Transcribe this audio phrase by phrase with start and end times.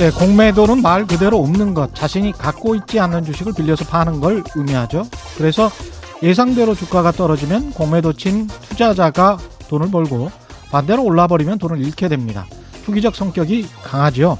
[0.00, 5.06] 네, 공매도는 말 그대로 없는 것, 자신이 갖고 있지 않는 주식을 빌려서 파는 걸 의미하죠.
[5.36, 5.70] 그래서
[6.22, 9.36] 예상대로 주가가 떨어지면 공매도 친 투자자가
[9.68, 10.30] 돈을 벌고
[10.70, 12.46] 반대로 올라버리면 돈을 잃게 됩니다.
[12.86, 14.38] 투기적 성격이 강하지요.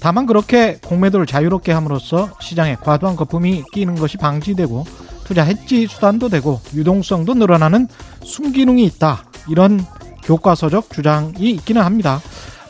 [0.00, 4.86] 다만 그렇게 공매도를 자유롭게 함으로써 시장에 과도한 거품이 끼는 것이 방지되고
[5.24, 7.86] 투자 해지 수단도 되고 유동성도 늘어나는
[8.24, 9.24] 순기능이 있다.
[9.46, 9.84] 이런
[10.22, 12.18] 교과서적 주장이 있기는 합니다.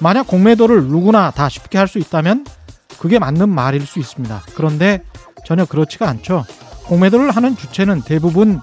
[0.00, 2.44] 만약 공매도를 누구나 다 쉽게 할 수 있다면
[2.98, 4.42] 그게 맞는 말일 수 있습니다.
[4.54, 5.02] 그런데
[5.44, 6.44] 전혀 그렇지가 않죠.
[6.86, 8.60] 공매도를 하는 주체는 대부분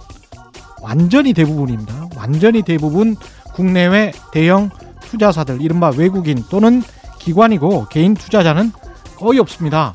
[0.82, 2.10] 완전히 대부분입니다.
[2.16, 3.16] 완전히 대부분
[3.54, 4.70] 국내외 대형
[5.02, 6.82] 투자사들, 이른바 외국인 또는
[7.20, 8.72] 기관이고 개인 투자자는
[9.18, 9.94] 거의 없습니다.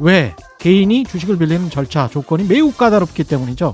[0.00, 0.34] 왜?
[0.58, 3.72] 개인이 주식을 빌리는 절차, 조건이 매우 까다롭기 때문이죠.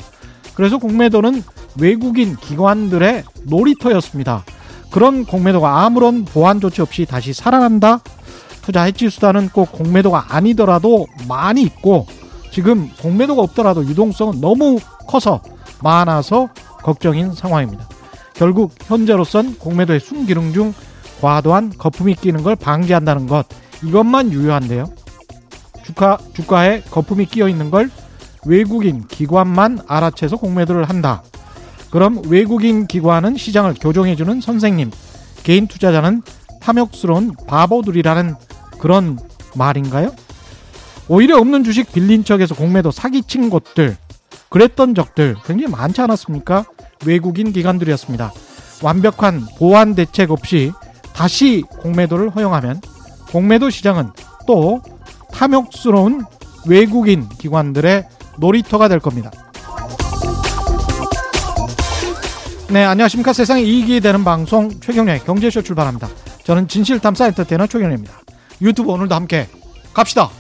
[0.55, 1.43] 그래서 공매도는
[1.81, 4.45] 외국인 기관들의 놀이터였습니다.
[4.91, 8.01] 그런 공매도가 아무런 보완 조치 없이 다시 살아난다?
[8.63, 12.07] 투자 해지 수단은 꼭 공매도가 아니더라도 많이 있고
[12.51, 15.41] 지금 공매도가 없더라도 유동성은 너무 커서
[15.83, 16.49] 많아서
[16.83, 17.89] 걱정인 상황입니다.
[18.35, 20.75] 결국 현재로선 공매도의 순기능 중
[21.21, 23.47] 과도한 거품이 끼는 걸 방지한다는 것
[23.83, 24.87] 이것만 유효한데요.
[25.85, 27.91] 주가 주가에 거품이 끼어 있는 걸
[28.47, 31.23] 외국인 기관만 알아채서 공매도를 한다.
[31.91, 34.91] 그럼 외국인 기관은 시장을 교정해주는 선생님,
[35.43, 36.23] 개인 투자자는
[36.61, 38.35] 탐욕스러운 바보들이라는
[38.79, 39.19] 그런
[39.57, 40.15] 말인가요?
[41.09, 43.97] 오히려 없는 주식 빌린 척해서 공매도 사기친 곳들,
[44.49, 46.65] 그랬던 적들 굉장히 많지 않았습니까?
[47.05, 48.33] 외국인 기관들이었습니다.
[48.83, 50.73] 완벽한 보완 대책 없이
[51.13, 52.81] 다시 공매도를 허용하면
[53.31, 54.11] 공매도 시장은
[54.47, 54.81] 또
[55.33, 56.25] 탐욕스러운
[56.67, 58.07] 외국인 기관들의
[58.39, 59.31] 놀이터가 될 겁니다.
[62.73, 63.33] 네, 안녕하십니까.
[63.33, 66.09] 세상에 이익이 되는 방송 최경련의 경제쇼 출발합니다.
[66.45, 68.21] 저는 진실탐사 엔터테이너 최경련입니다.
[68.63, 69.49] 유튜브 오늘도 함께
[69.93, 70.31] 갑시다.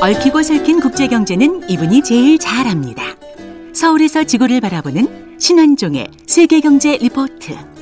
[0.00, 3.02] 얽히고 설킨 국제경제는 이분이 제일 잘합니다.
[3.74, 7.75] 서울에서 지구를 바라보는 신환종의 세계경제 리포트.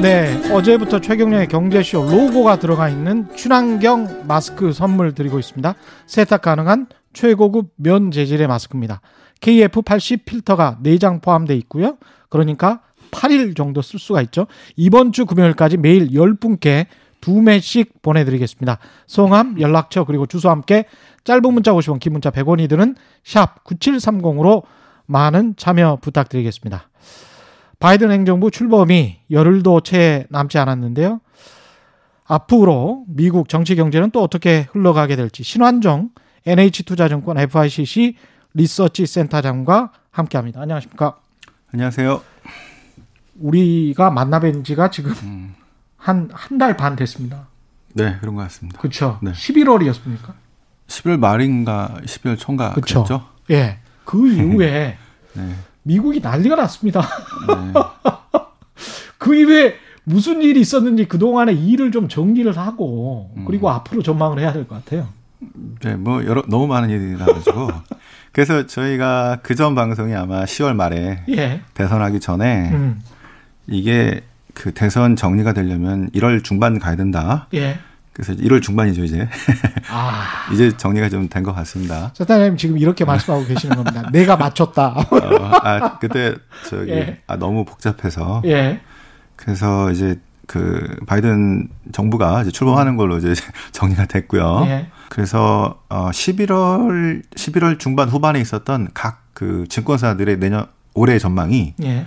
[0.00, 5.74] 네, 어제부터 최경련의 경제쇼 로고가 들어가 있는 친환경 마스크 선물 드리고 있습니다.
[6.06, 9.00] 세탁 가능한 최고급 면 재질의 마스크입니다.
[9.40, 11.98] KF80 필터가 4장 포함되어 있고요.
[12.28, 14.46] 그러니까 8일 정도 쓸 수가 있죠.
[14.76, 16.86] 이번 주 금요일까지 매일 10분께
[17.20, 18.78] 두 매씩 보내드리겠습니다.
[19.08, 20.84] 성함, 연락처, 그리고 주소 함께
[21.24, 22.94] 짧은 문자 50원, 긴 문자 100원이 드는
[23.24, 24.62] 샵 9730으로
[25.06, 26.87] 많은 참여 부탁드리겠습니다.
[27.80, 31.20] 바이든 행정부 출범이 열흘도 채 남지 않았는데요.
[32.26, 36.10] 앞으로 미국 정치 경제는 또 어떻게 흘러가게 될지 신환정
[36.46, 38.16] NH투자증권 FICC
[38.54, 40.60] 리서치 센터장과 함께합니다.
[40.60, 41.18] 안녕하십니까?
[41.72, 42.20] 안녕하세요.
[43.40, 45.54] 우리가 만나뵌 지가 지금 음.
[45.96, 47.46] 한한 달 반 됐습니다.
[47.94, 48.78] 네, 그런 것 같습니다.
[48.80, 49.18] 그렇죠.
[49.22, 49.32] 네.
[49.32, 50.32] 11월이었습니까?
[50.88, 53.26] 11월 말인가 12월 초인가 그렇죠.
[53.50, 53.78] 예.
[54.04, 54.96] 그 이후에
[55.34, 55.54] 네.
[55.88, 57.00] 미국이 난리가 났습니다.
[57.48, 57.72] 네.
[59.16, 63.72] 그 이후에 무슨 일이 있었는지 그동안의 일을 좀 정리를 하고 그리고 음.
[63.72, 65.08] 앞으로 전망을 해야 될 것 같아요.
[65.82, 67.70] 네, 뭐 여러 너무 많은 일이 나가지고
[68.32, 71.62] 그래서 저희가 그 전 방송이 아마 10월 말에 예.
[71.74, 73.00] 대선하기 전에 음.
[73.66, 74.20] 이게
[74.54, 77.46] 그 대선 정리가 되려면 1월 중반 가야 된다.
[77.54, 77.78] 예.
[78.18, 79.28] 그래서 1월 중반이죠 이제.
[79.90, 80.24] 아.
[80.52, 82.10] 이제 정리가 좀 된 것 같습니다.
[82.14, 84.08] 사장님 지금 이렇게 말씀하고 계시는 겁니다.
[84.12, 84.88] 내가 맞췄다.
[84.88, 86.34] 어, 아 그때
[86.68, 87.20] 저기 예.
[87.28, 88.42] 아 너무 복잡해서.
[88.46, 88.80] 예.
[89.36, 90.18] 그래서 이제
[90.48, 93.34] 그 바이든 정부가 이제 출범하는 걸로 이제
[93.70, 94.64] 정리가 됐고요.
[94.66, 94.88] 예.
[95.10, 102.06] 그래서 어 11월 11월 중반 후반에 있었던 각 그 증권사들의 내년 올해 전망이 예.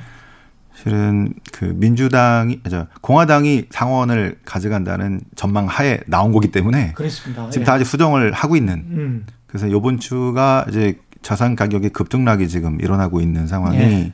[0.76, 7.50] 실은 그 민주당이 저 공화당이 상원을 가져간다는 전망 하에 나온 거기 때문에 그렇습니다.
[7.50, 7.66] 지금 예.
[7.66, 8.74] 다 아직 수정을 하고 있는.
[8.90, 9.26] 음.
[9.48, 14.14] 그래서 요번 주가 이제 자산 가격의 급등락이 지금 일어나고 있는 상황이 예.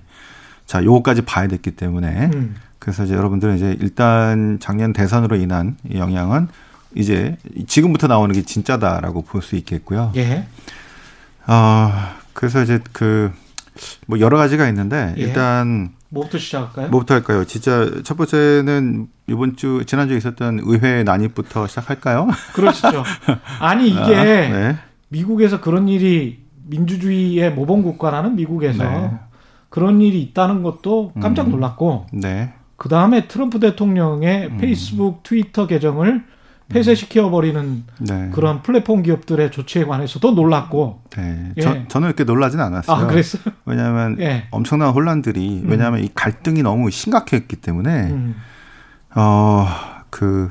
[0.65, 2.55] 자 요거까지 봐야 됐기 때문에 음.
[2.79, 6.47] 그래서 이제 여러분들은 이제 일단 작년 대선으로 인한 영향은
[6.95, 7.37] 이제
[7.67, 10.11] 지금부터 나오는 게 진짜다라고 볼 수 있겠고요.
[10.15, 10.47] 예.
[11.45, 13.31] 아 어, 그래서 이제 그
[14.07, 15.21] 뭐 여러 가지가 있는데 예.
[15.21, 16.89] 일단 뭐부터 시작할까요?
[16.89, 17.45] 뭐부터 할까요?
[17.45, 22.27] 진짜 첫 번째는 이번 주 지난주에 있었던 의회 난입부터 시작할까요?
[22.53, 23.03] 그러시죠.
[23.59, 24.75] 아니 이게 아, 네.
[25.09, 29.11] 미국에서 그런 일이 민주주의의 모범 국가라는 미국에서 네.
[29.69, 31.51] 그런 일이 있다는 것도 깜짝 음.
[31.51, 32.53] 놀랐고 음, 네.
[32.77, 34.57] 그 다음에 트럼프 대통령의 음.
[34.57, 36.23] 페이스북, 트위터 계정을
[36.69, 38.29] 폐쇄시켜 버리는 네.
[38.33, 41.01] 그런 플랫폼 기업들의 조치에 관해서도 놀랐고.
[41.15, 41.53] 네.
[41.57, 41.61] 예.
[41.61, 42.97] 저, 저는 이렇게 놀라진 않았어요.
[42.97, 43.43] 아, 그랬어요?
[43.65, 44.47] 왜냐하면 예.
[44.51, 45.69] 엄청난 혼란들이 음.
[45.69, 48.35] 왜냐하면 이 갈등이 너무 심각했기 때문에 음.
[49.15, 50.49] 어 그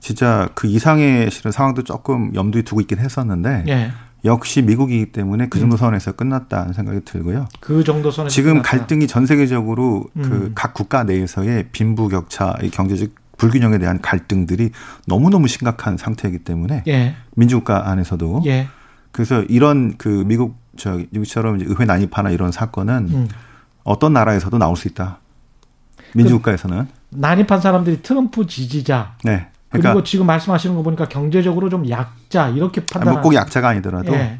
[0.00, 3.90] 진짜 그 이상의 실은 상황도 조금 염두에 두고 있긴 했었는데 예.
[4.24, 5.78] 역시 미국이기 때문에 그 정도 음.
[5.78, 7.48] 선에서 끝났다는 생각이 들고요.
[7.60, 8.70] 그 정도 선에서 지금 끝났다.
[8.70, 10.22] 갈등이 전 세계적으로 그 음.
[10.28, 14.70] 그각 국가 내에서의 빈부격차, 이 경제적 불균형에 대한 갈등들이
[15.06, 17.14] 너무너무 심각한 상태이기 때문에 예.
[17.34, 18.68] 민주국가 안에서도 예.
[19.12, 23.28] 그래서 이런 그 미국 저 미국처럼 의회 난입하나 이런 사건은 음.
[23.84, 25.18] 어떤 나라에서도 나올 수 있다.
[26.14, 29.16] 민주국가에서는 그 난입한 사람들이 트럼프 지지자.
[29.24, 29.48] 네.
[29.68, 33.14] 그러니까 그리고 지금 말씀하시는 거 보니까 경제적으로 좀 약자 이렇게 판단.
[33.14, 34.38] 뭐꼭 약자가 아니더라도 예.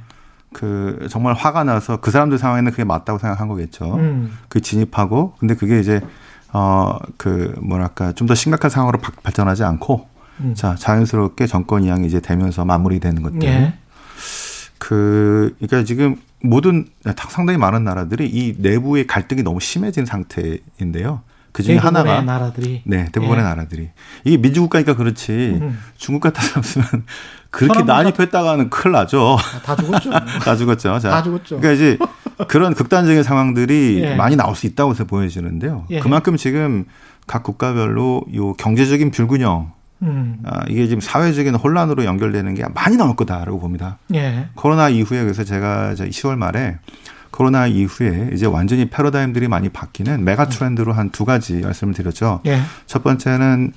[0.52, 3.96] 그 정말 화가 나서 그 사람들 상황에는 그게 맞다고 생각한 거겠죠.
[3.96, 4.36] 음.
[4.48, 6.00] 그 진입하고 근데 그게 이제
[6.56, 10.08] 어 그 뭐랄까 좀 더 심각한 상황으로 발전하지 않고
[10.40, 10.54] 음.
[10.54, 13.42] 자 자연스럽게 정권 이양이 이제 되면서 마무리되는 것들.
[13.44, 13.74] 예.
[14.78, 16.86] 그 그러니까 지금 모든
[17.28, 21.20] 상당히 많은 나라들이 이 내부의 갈등이 너무 심해진 상태인데요.
[21.56, 23.48] 그 중에 하나가 나라들이 네 대부분의 예.
[23.48, 23.88] 나라들이
[24.24, 25.78] 이게 민주국가니까 그렇지 음.
[25.96, 26.86] 중국 같았으면
[27.48, 29.38] 그렇게 난입했다가는 큰일 나죠.
[29.40, 30.10] 아, 다 죽었죠.
[30.44, 30.98] 다 죽었죠.
[30.98, 31.58] 자, 다 죽었죠.
[31.58, 31.96] 그러니까 이제
[32.46, 34.14] 그런 극단적인 상황들이 예.
[34.16, 35.86] 많이 나올 수 있다고 해서 보여지는데요.
[35.88, 36.00] 예.
[36.00, 36.84] 그만큼 지금
[37.26, 40.42] 각 국가별로 요 경제적인 불균형 음.
[40.44, 43.96] 아, 이게 지금 사회적인 혼란으로 연결되는 게 많이 나올 거다라고 봅니다.
[44.14, 44.48] 예.
[44.56, 46.76] 코로나 이후에 그래서 제가 10월 말에
[47.36, 52.40] 코로나 이후에 이제 완전히 패러다임들이 많이 바뀌는 메가 트렌드로 한 두 가지 말씀을 드렸죠.
[52.46, 52.60] 예.
[52.86, 53.72] 첫 번째는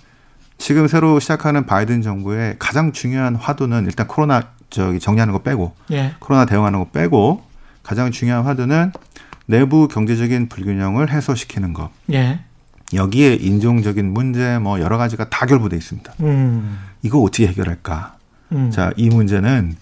[0.57, 6.13] 지금 새로 시작하는 바이든 정부의 가장 중요한 화두는 일단 코로나 저기 정리하는 거 빼고 예.
[6.19, 7.43] 코로나 대응하는 거 빼고
[7.83, 8.93] 가장 중요한 화두는
[9.45, 11.89] 내부 경제적인 불균형을 해소시키는 것.
[12.13, 12.39] 예.
[12.93, 16.13] 여기에 인종적인 문제 뭐 여러 가지가 다 결부돼 있습니다.
[16.21, 16.79] 음.
[17.01, 18.15] 이거 어떻게 해결할까?
[18.53, 18.71] 음.
[18.71, 19.75] 자, 이 문제는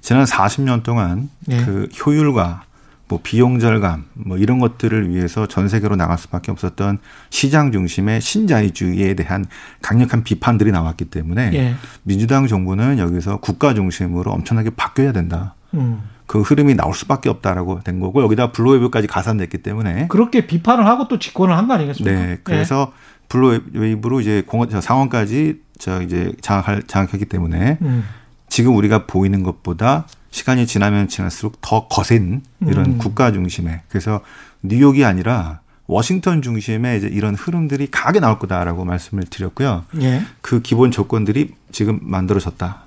[0.00, 1.62] 지난 40년 동안 예.
[1.64, 2.62] 그 효율과
[3.08, 6.98] 뭐 비용 절감 뭐 이런 것들을 위해서 전 세계로 나갈 수밖에 없었던
[7.30, 9.46] 시장 중심의 신자유주의에 대한
[9.80, 11.74] 강력한 비판들이 나왔기 때문에 예.
[12.02, 15.54] 민주당 정부는 여기서 국가 중심으로 엄청나게 바뀌어야 된다.
[15.74, 16.02] 음.
[16.26, 21.08] 그 흐름이 나올 수밖에 없다라고 된 거고 여기다 blue wave까지 가산됐기 때문에 그렇게 비판을 하고
[21.08, 22.20] 또 집권을 한 거 아니겠습니까?
[22.20, 23.28] 네, 그래서 예.
[23.28, 28.04] blue wave로 이제 공원 상원까지 저 이제 장악할 장악했기 때문에 음.
[28.50, 32.98] 지금 우리가 보이는 것보다 시간이 지나면 지날수록 더 거센 이런 음.
[32.98, 34.20] 국가 중심의 그래서
[34.62, 39.84] 뉴욕이 아니라 워싱턴 중심의 이제 이런 흐름들이 강하게 나올 거다라고 말씀을 드렸고요.
[40.02, 40.22] 예.
[40.42, 42.82] 그 기본 조건들이 지금 만들어졌다.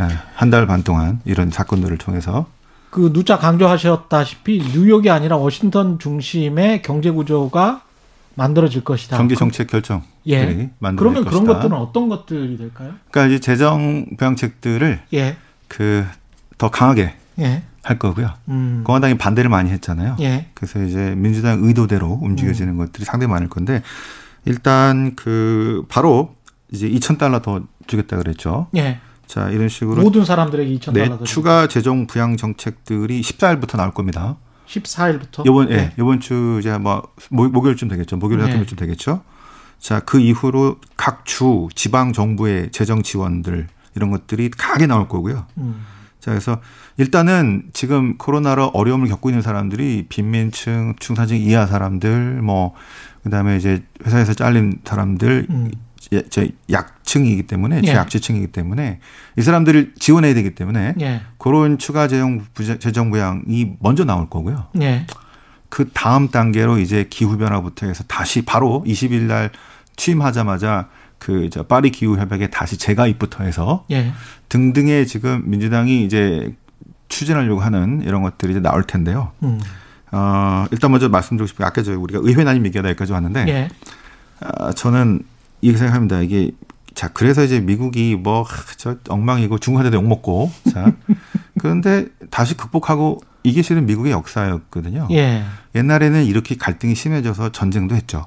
[0.00, 2.46] 예, 한달 반 동안 이런 사건들을 통해서
[2.90, 7.82] 그 누차 강조하셨다시피 뉴욕이 아니라 워싱턴 중심의 경제 구조가
[8.34, 9.16] 만들어질 것이다.
[9.16, 10.02] 경제 정책 결정.
[10.26, 10.70] 예.
[10.96, 12.94] 그러면 그런 것들은 어떤 것들이 될까요?
[13.10, 15.36] 그러니까 이제 재정 부양책들을 예.
[15.68, 16.04] 그
[16.58, 17.62] 더 강하게 예.
[17.82, 18.30] 할 거고요.
[18.48, 18.82] 음.
[18.84, 20.16] 공화당이 반대를 많이 했잖아요.
[20.20, 20.46] 예.
[20.54, 22.78] 그래서 이제 민주당 의도대로 움직여지는 음.
[22.78, 23.82] 것들이 상당히 많을 건데
[24.44, 26.34] 일단 그 바로
[26.70, 28.68] 이제 2천 달러 더 주겠다 그랬죠.
[28.76, 29.00] 예.
[29.26, 34.36] 자 이런 식으로 모든 사람들에게 2천 달러 더 추가 재정 부양 정책들이 14일부터 나올 겁니다.
[34.68, 35.46] 14일부터?
[35.46, 38.16] 이번 예, 이번 주 이제 뭐 목요일쯤 되겠죠.
[38.16, 38.48] 목요일 네.
[38.50, 39.22] 같은 쯤 되겠죠.
[39.78, 45.46] 자, 그 이후로 각 주 지방 정부의 재정 지원들 이런 것들이 강하게 나올 거고요.
[45.58, 45.84] 음.
[46.24, 46.58] 자, 그래서
[46.96, 52.72] 일단은 지금 코로나로 어려움을 겪고 있는 사람들이 빈민층, 중산층 이하 사람들, 뭐,
[53.22, 55.70] 그 다음에 이제 회사에서 잘린 사람들, 음.
[56.30, 57.88] 제 약층이기 때문에, 예.
[57.88, 59.00] 제약지층이기 때문에
[59.36, 61.20] 이 사람들을 지원해야 되기 때문에 예.
[61.36, 62.42] 그런 추가 재정,
[62.78, 64.68] 재정 부양이 먼저 나올 거고요.
[64.80, 65.06] 예.
[65.68, 69.50] 그 다음 단계로 이제 기후 변화부터 해서 다시 바로 20일 날
[69.96, 70.88] 취임하자마자
[71.24, 74.12] 그 저 파리 기후 협약에 다시 재가입부터 해서 예.
[74.50, 76.54] 등등의 지금 민주당이 이제
[77.08, 79.32] 추진하려고 하는 이런 것들이 이제 나올 텐데요.
[79.42, 79.58] 음.
[80.12, 83.68] 어, 일단 먼저 말씀드리고 싶은 게 아까 저 우리가 의회 난임 얘기가 여기까지 왔는데 예.
[84.40, 85.22] 어, 저는
[85.62, 86.20] 이렇게 생각합니다.
[86.20, 86.50] 이게
[86.92, 90.92] 자 그래서 이제 미국이 뭐저 엉망이고 중국한테도 욕 먹고 자
[91.58, 95.08] 그런데 다시 극복하고 이게 실은 미국의 역사였거든요.
[95.12, 95.42] 예.
[95.74, 98.26] 옛날에는 이렇게 갈등이 심해져서 전쟁도 했죠.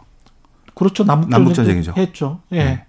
[0.74, 1.04] 그렇죠.
[1.04, 1.94] 남북, 남북 전쟁이죠.
[1.96, 2.42] 했죠.
[2.52, 2.64] 예.
[2.64, 2.87] 네.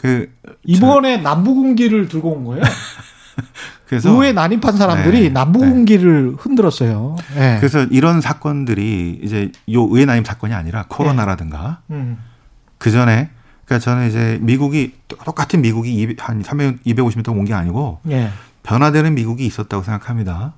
[0.00, 0.32] 그
[0.64, 1.22] 이번에 저...
[1.22, 2.62] 남북군기를 들고 온 거예요.
[3.86, 6.36] 그래서 의회 난입한 사람들이 네, 남북군기를 네.
[6.38, 7.16] 흔들었어요.
[7.34, 7.56] 네.
[7.58, 12.18] 그래서 이런 사건들이 이제 요 의회 난입 사건이 아니라 코로나라든가 음.
[12.78, 13.30] 그 전에
[13.64, 18.30] 그러니까 저는 이제 미국이 똑같은 미국이 한 300, 250m 온 게 아니고 예.
[18.62, 20.54] 변화되는 미국이 있었다고 생각합니다.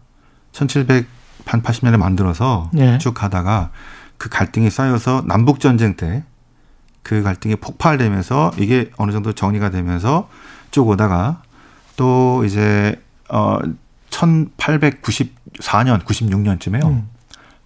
[0.52, 2.98] 1780년에 만들어서 예.
[2.98, 3.70] 쭉 가다가
[4.18, 6.22] 그 갈등이 쌓여서 남북 전쟁 때
[7.02, 10.28] 그 갈등이 폭발되면서 이게 어느 정도 정리가 되면서
[10.70, 11.42] 쭉 오다가
[11.96, 13.58] 또 이제 어
[14.10, 16.84] 1894년 96년쯤에요.
[16.86, 17.08] 음.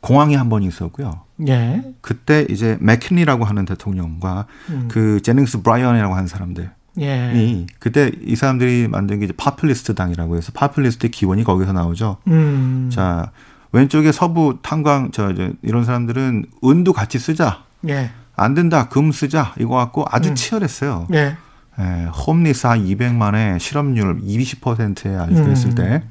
[0.00, 1.23] 공황이 한 번 있었고요.
[1.49, 1.83] 예.
[2.00, 4.88] 그때 이제 맥킨리라고 하는 대통령과 음.
[4.90, 7.66] 그 제닝스 브라이언이라고 하는 사람들 예.
[7.78, 12.19] 그때 이 사람들이 만든 게 이제 populist 당이라고 해서 populist의 기원이 거기서 나오죠.
[12.28, 12.88] 음.
[12.93, 13.33] 자
[13.73, 17.64] 왼쪽에 서부 탄광 저 이제 이런 사람들은 은도 같이 쓰자.
[17.88, 18.11] 예.
[18.37, 20.35] 안 된다 금 쓰자 이거 갖고 아주 음.
[20.35, 21.09] 치열했어요.
[21.14, 21.37] 예.
[21.78, 25.75] 예, 홈리스 한 200만의 실업률 20%에 아주 음.
[25.75, 26.02] 때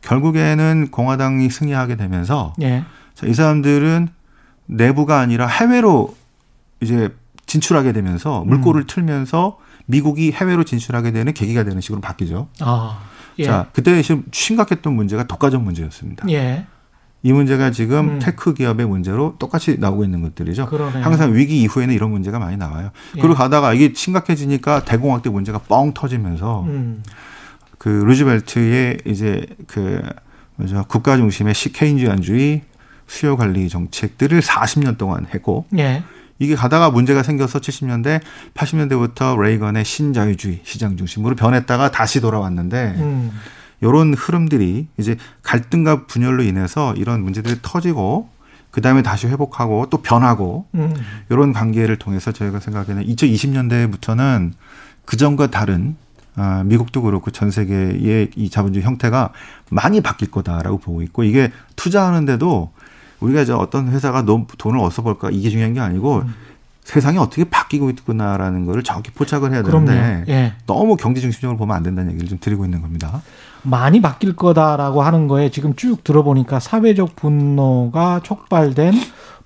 [0.00, 2.84] 결국에는 공화당이 승리하게 되면서 예.
[3.14, 4.08] 자, 이 사람들은
[4.66, 6.16] 내부가 아니라 해외로
[6.80, 7.14] 이제
[7.46, 8.86] 진출하게 되면서 물꼬를 음.
[8.88, 12.48] 틀면서 미국이 해외로 진출하게 되는 계기가 되는 식으로 바뀌죠.
[12.60, 13.00] 아,
[13.38, 13.44] 예.
[13.44, 16.28] 자, 그때 심각했던 문제가 독과점 문제였습니다.
[16.30, 16.66] 예.
[17.24, 18.18] 이 문제가 지금 음.
[18.20, 20.66] tech 기업의 문제로 똑같이 나오고 있는 것들이죠.
[20.66, 21.02] 그러네요.
[21.02, 22.90] 항상 위기 이후에는 이런 문제가 많이 나와요.
[23.16, 23.20] 예.
[23.20, 27.02] 그리고 가다가 이게 심각해지니까 대공황 때 문제가 뻥 터지면서 음.
[27.78, 30.02] 그 루즈벨트의 이제 그
[30.56, 32.60] 뭐죠 국가 중심의 케인즈주의
[33.06, 36.02] 수요 관리 정책들을 40년 동안 했고 예.
[36.38, 38.20] 이게 가다가 문제가 생겨서 70년대,
[38.52, 43.32] 80년대부터 레이건의 신자유주의 시장 중심으로 변했다가 다시 돌아왔는데 음.
[43.84, 48.30] 이런 흐름들이 이제 갈등과 분열로 인해서 이런 문제들이 터지고
[48.70, 50.94] 그 다음에 다시 회복하고 또 변하고 음.
[51.28, 54.52] 이런 관계를 통해서 저희가 생각하기에는 2020년대부터는
[55.04, 55.96] 그 전과 다른
[56.34, 59.30] 아, 미국도 그렇고 전 세계의 이 자본주의 형태가
[59.70, 62.72] 많이 바뀔 거다라고 보고 있고 이게 투자하는데도
[63.20, 66.34] 우리가 이제 어떤 회사가 돈을 어디서 벌까 이게 중요한 게 아니고 음.
[66.84, 70.52] 세상이 어떻게 바뀌고 있구나라는 거를 정확히 포착을 해야 되는데 예.
[70.66, 73.22] 너무 경제 중심적으로 보면 안 된다는 얘기를 좀 드리고 있는 겁니다.
[73.64, 78.92] 많이 바뀔 거다라고 하는 거에 지금 쭉 들어보니까 사회적 분노가 촉발된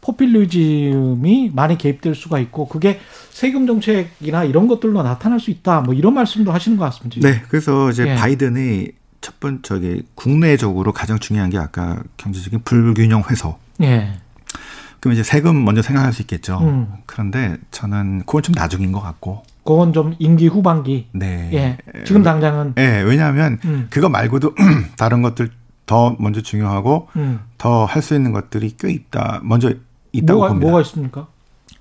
[0.01, 5.81] 포퓰리즘이 많이 개입될 수가 있고 그게 세금 정책이나 이런 것들로 나타날 수 있다.
[5.83, 7.29] 뭐 이런 말씀도 하시는 것 같습니다.
[7.29, 8.15] 네, 그래서 이제 예.
[8.15, 8.89] 바이든이
[9.21, 13.57] 첫 번째 국내적으로 가장 중요한 게 아까 경제적인 불균형 해소.
[13.83, 14.13] 예.
[15.01, 16.59] 그럼 이제 세금 먼저 생각할 수 있겠죠.
[16.63, 16.93] 음.
[17.07, 19.43] 그런데 저는 그건 좀 나중인 것 같고.
[19.69, 21.09] 그건 좀 임기 후반기.
[21.13, 21.51] 네.
[21.53, 21.79] 예.
[22.07, 22.73] 지금 당장은.
[22.75, 23.03] 네.
[23.03, 23.87] 왜냐하면 음.
[23.91, 24.55] 그거 말고도
[24.97, 25.51] 다른 것들
[25.85, 27.41] 더 먼저 중요하고 음.
[27.59, 29.41] 더할 수 있는 것들이 꽤 있다.
[29.43, 29.75] 먼저
[30.13, 30.67] 있다고 뭐가, 봅니다.
[30.71, 31.27] 뭐가 있습니까?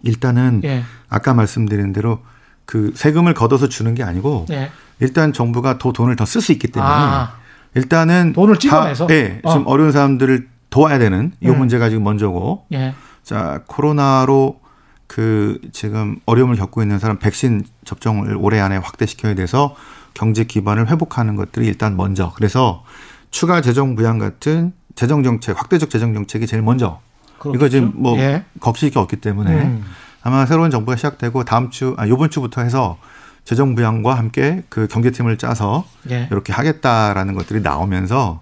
[0.04, 0.84] 일단은 예.
[1.08, 2.20] 아까 말씀드린 대로
[2.66, 4.70] 그 세금을 걷어서 주는 게 아니고 예.
[5.00, 7.36] 일단 정부가 더 돈을 더 쓸 수 있기 때문에 아.
[7.74, 9.54] 일단은 돈을 찍어내서 예, 어.
[9.54, 11.58] 좀 어려운 사람들을 도와야 되는 이 음.
[11.58, 12.94] 문제가 지금 먼저고 예.
[13.24, 14.60] 자 코로나로
[15.08, 19.76] 그 지금 어려움을 겪고 있는 사람 백신 접종을 올해 안에 확대시켜야 돼서
[20.14, 22.84] 경제 기반을 회복하는 것들이 일단 먼저 그래서
[23.32, 27.00] 추가 재정 부양 같은 재정 정책 확대적 재정 정책이 제일 먼저
[27.40, 27.56] 그렇겠죠?
[27.56, 28.44] 이거 지금 뭐 예.
[28.60, 29.86] 게 없기 때문에 음.
[30.24, 32.98] 아마 새로운 정부가 시작되고 다음 주 아 요번 주부터 해서
[33.46, 36.28] 재정 부양과 함께 그 경제팀을 짜서 예.
[36.32, 38.42] 이렇게 하겠다라는 것들이 나오면서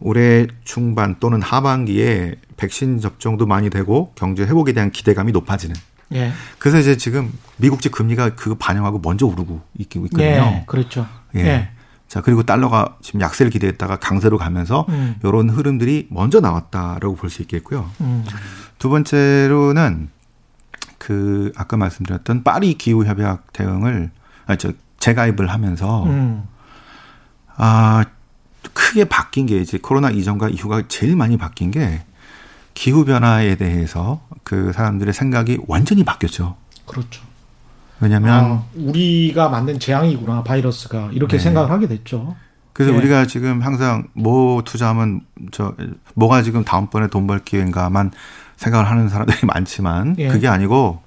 [0.00, 5.76] 올해 중반 또는 하반기에 백신 접종도 많이 되고 경제 회복에 대한 기대감이 높아지는.
[6.14, 6.32] 예.
[6.58, 10.26] 그래서 이제 지금 미국제 금리가 그 반영하고 먼저 오르고 있고 있거든요.
[10.26, 10.64] 예.
[10.66, 11.06] 그렇죠.
[11.36, 11.40] 예.
[11.40, 11.68] 예.
[12.06, 15.16] 자 그리고 달러가 지금 약세를 기대했다가 강세로 가면서 음.
[15.22, 17.90] 이런 흐름들이 먼저 나왔다라고 볼 수 있겠고요.
[18.00, 18.24] 음.
[18.78, 20.08] 두 번째로는
[20.96, 24.10] 그 아까 말씀드렸던 파리 기후 협약 대응을
[24.46, 26.44] 아저 재가입을 하면서 음.
[27.56, 28.04] 아
[28.72, 32.02] 크게 바뀐 게 이제 코로나 이전과 이후가 제일 많이 바뀐 게
[32.74, 36.56] 기후 변화에 대해서 그 사람들의 생각이 완전히 바뀌었죠.
[36.86, 37.22] 그렇죠.
[38.00, 41.42] 왜냐하면 아, 우리가 만든 재앙이구나 바이러스가 이렇게 네.
[41.42, 42.34] 생각을 하게 됐죠.
[42.72, 42.98] 그래서 네.
[42.98, 45.74] 우리가 지금 항상 뭐 투자하면 저
[46.14, 48.10] 뭐가 지금 다음번에 돈 벌 기회인가만
[48.56, 50.28] 생각을 하는 사람들이 많지만 예.
[50.28, 51.02] 그게 아니고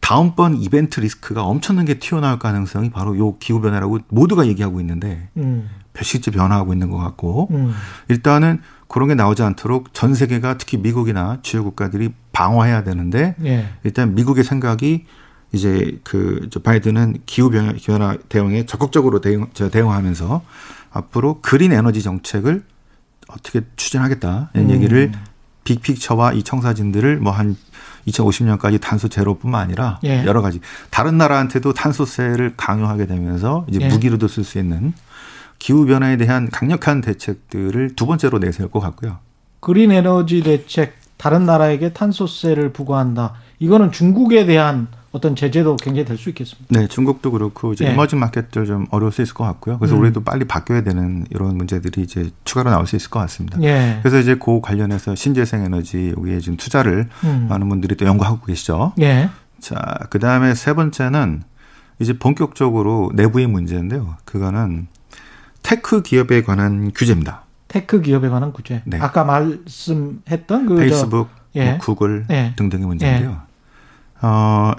[0.00, 5.68] 다음번 이벤트 리스크가 엄청난 게 튀어나올 가능성이 바로 요 기후 변화라고 모두가 얘기하고 있는데 음.
[6.00, 7.74] 실제 변화하고 있는 것 같고 음.
[8.08, 13.68] 일단은 그런 게 나오지 않도록 전 세계가 특히 미국이나 주요 국가들이 방어해야 되는데 예.
[13.84, 15.06] 일단 미국의 생각이
[15.52, 20.42] 이제 그저 바이든은 기후 변화 대응에 적극적으로 대응 대응하면서
[20.90, 22.62] 앞으로 그린 에너지 정책을
[23.28, 24.70] 어떻게 추진하겠다 이런 음.
[24.74, 25.12] 얘기를
[25.64, 27.56] 빅픽처와 이 청사진들을 뭐 한
[28.08, 30.24] 2050년까지 탄소 제로뿐만 아니라 예.
[30.24, 33.88] 여러 가지 다른 나라한테도 탄소세를 강요하게 되면서 이제 예.
[33.88, 34.92] 무기로도 쓸 수 있는
[35.58, 39.18] 기후 변화에 대한 강력한 대책들을 두 번째로 내세울 것 같고요.
[39.60, 43.34] 그린 에너지 대책 다른 나라에게 탄소세를 부과한다.
[43.58, 46.66] 이거는 중국에 대한 어떤 제재도 굉장히 될 수 있겠습니다.
[46.78, 47.92] 네, 중국도 그렇고 이제 네.
[47.92, 49.78] 에머징 마켓들 좀 어려울 수 있을 것 같고요.
[49.78, 50.02] 그래서 음.
[50.02, 53.58] 우리도 빨리 바뀌어야 되는 이런 문제들이 이제 추가로 나올 수 있을 것 같습니다.
[53.58, 53.98] 네.
[54.02, 57.46] 그래서 이제 그 관련해서 신재생 에너지 여기에 지금 투자를 음.
[57.48, 58.92] 많은 분들이 또 연구하고 계시죠.
[58.98, 59.30] 네.
[59.58, 59.76] 자,
[60.10, 61.44] 그 다음에 세 번째는
[61.98, 64.16] 이제 본격적으로 내부의 문제인데요.
[64.26, 64.86] 그거는
[65.66, 67.42] tech 기업에 관한 규제입니다.
[67.66, 68.82] tech 기업에 관한 규제.
[68.84, 69.00] 네.
[69.00, 71.70] 아까 말씀했던 그 페이스북, 저, 예.
[71.70, 72.52] 뭐 구글 예.
[72.54, 73.30] 등등의 문제인데요.
[73.30, 73.36] 예.
[74.22, 74.72] 어,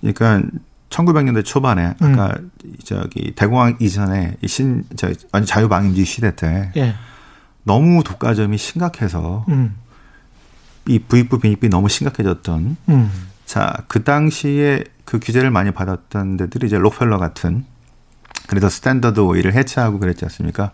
[0.00, 0.40] 그러니까
[0.88, 2.12] 1900년대 초반에 음.
[2.14, 2.38] 아까
[2.84, 6.94] 저기 대공황 이전에 신저 완전 자유방임주의 시대 때 예.
[7.64, 9.76] 너무 독과점이 심각해서 음.
[10.88, 13.12] 이 부익부 빈익빈 너무 심각해졌던 음.
[13.44, 17.66] 자 그 당시에 그 규제를 많이 받았던 데들이 이제 록펠러 같은
[18.50, 20.72] 그래서 스탠더드 오일을 해체하고 그랬지 않습니까?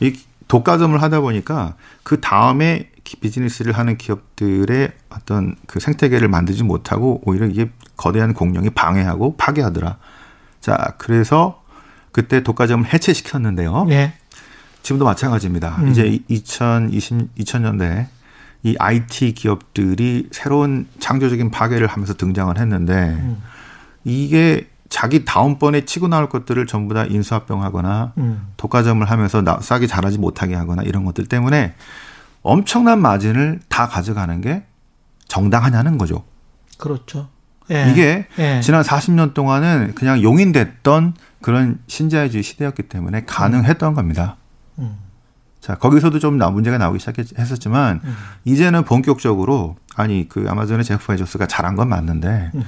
[0.00, 0.14] 이
[0.46, 7.70] 독과점을 하다 보니까 그 다음에 비즈니스를 하는 기업들의 어떤 그 생태계를 만들지 못하고 오히려 이게
[7.96, 9.96] 거대한 공룡이 방해하고 파괴하더라.
[10.60, 11.62] 자, 그래서
[12.12, 13.86] 그때 독과점을 해체시켰는데요.
[13.86, 14.12] 네.
[14.82, 15.78] 지금도 마찬가지입니다.
[15.78, 15.88] 음.
[15.88, 18.08] 이제 2020, 2000년대
[18.64, 23.42] 이 IT 기업들이 새로운 창조적인 파괴를 하면서 등장을 했는데 음.
[24.04, 28.46] 이게 자기 다음번에 치고 나올 것들을 전부 다 인수합병하거나 음.
[28.56, 31.74] 독과점을 하면서 싸게 잘하지 못하게 하거나 이런 것들 때문에
[32.42, 34.62] 엄청난 마진을 다 가져가는 게
[35.26, 36.22] 정당하냐는 거죠.
[36.78, 37.28] 그렇죠.
[37.72, 37.90] 예.
[37.90, 38.60] 이게 예.
[38.60, 43.94] 지난 40년 동안은 그냥 용인됐던 그런 신자유주의 시대였기 때문에 가능했던 음.
[43.96, 44.36] 겁니다.
[44.78, 44.96] 음.
[45.60, 48.16] 자, 거기서도 좀 문제가 나오기 시작했었지만 음.
[48.44, 52.62] 이제는 본격적으로 아니 그 아마존의 제프 베조스가 잘한 건 맞는데 음.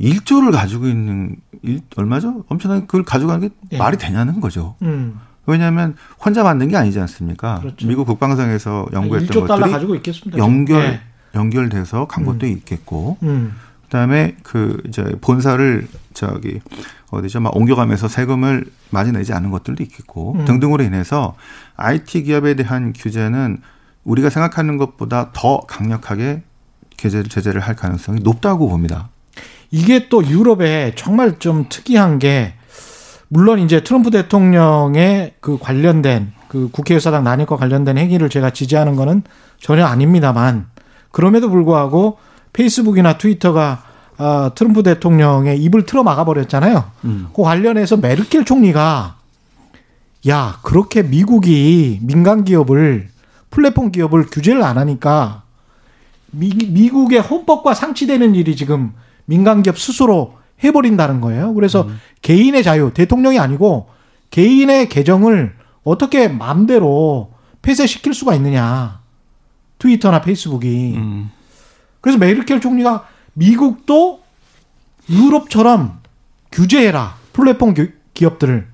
[0.00, 2.44] 1조를 가지고 있는 일, 얼마죠?
[2.48, 3.78] 엄청난 그걸 가져가는 게 예.
[3.78, 4.76] 말이 되냐는 거죠.
[4.82, 5.18] 음.
[5.46, 7.60] 왜냐하면 혼자 만든 게 아니지 않습니까?
[7.60, 7.86] 그렇죠.
[7.86, 9.72] 미국 국방성에서 연구했던 것들이
[10.36, 11.00] 연결 네.
[11.34, 12.52] 연결돼서 간 것도 음.
[12.52, 13.54] 있겠고, 음.
[13.84, 16.60] 그다음에 그 이제 본사를 저기
[17.10, 17.40] 어디죠?
[17.40, 20.44] 막 옮겨가면서 세금을 많이 내지 않은 것들도 있겠고 음.
[20.44, 21.34] 등등으로 인해서
[21.76, 23.62] IT 기업에 대한 규제는
[24.04, 26.42] 우리가 생각하는 것보다 더 강력하게
[26.96, 29.08] 제재를 할 가능성이 높다고 봅니다.
[29.70, 32.54] 이게 또 유럽에 정말 좀 특이한 게
[33.28, 39.22] 물론 이제 트럼프 대통령의 그 관련된 그 국회의사당 난입과 관련된 행위를 제가 지지하는 거는
[39.60, 40.66] 전혀 아닙니다만
[41.10, 42.18] 그럼에도 불구하고
[42.52, 43.84] 페이스북이나 트위터가
[44.18, 46.90] 어, 트럼프 대통령의 입을 틀어 막아 버렸잖아요.
[47.04, 47.28] 음.
[47.34, 49.16] 그 관련해서 메르켈 총리가
[50.28, 53.08] 야 그렇게 미국이 민간 기업을
[53.50, 55.42] 플랫폼 기업을 규제를 안 하니까
[56.30, 58.92] 미, 미국의 헌법과 상치되는 일이 지금
[59.28, 61.52] 민간 기업 스스로 해버린다는 거예요.
[61.52, 62.00] 그래서 음.
[62.22, 63.90] 개인의 자유, 대통령이 아니고
[64.30, 69.00] 개인의 계정을 어떻게 마음대로 폐쇄시킬 수가 있느냐.
[69.78, 70.94] 트위터나 페이스북이.
[70.96, 71.30] 음.
[72.00, 74.22] 그래서 메르켈 총리가 미국도
[75.10, 76.00] 유럽처럼
[76.50, 77.16] 규제해라.
[77.34, 77.74] 플랫폼
[78.14, 78.66] 기업들을.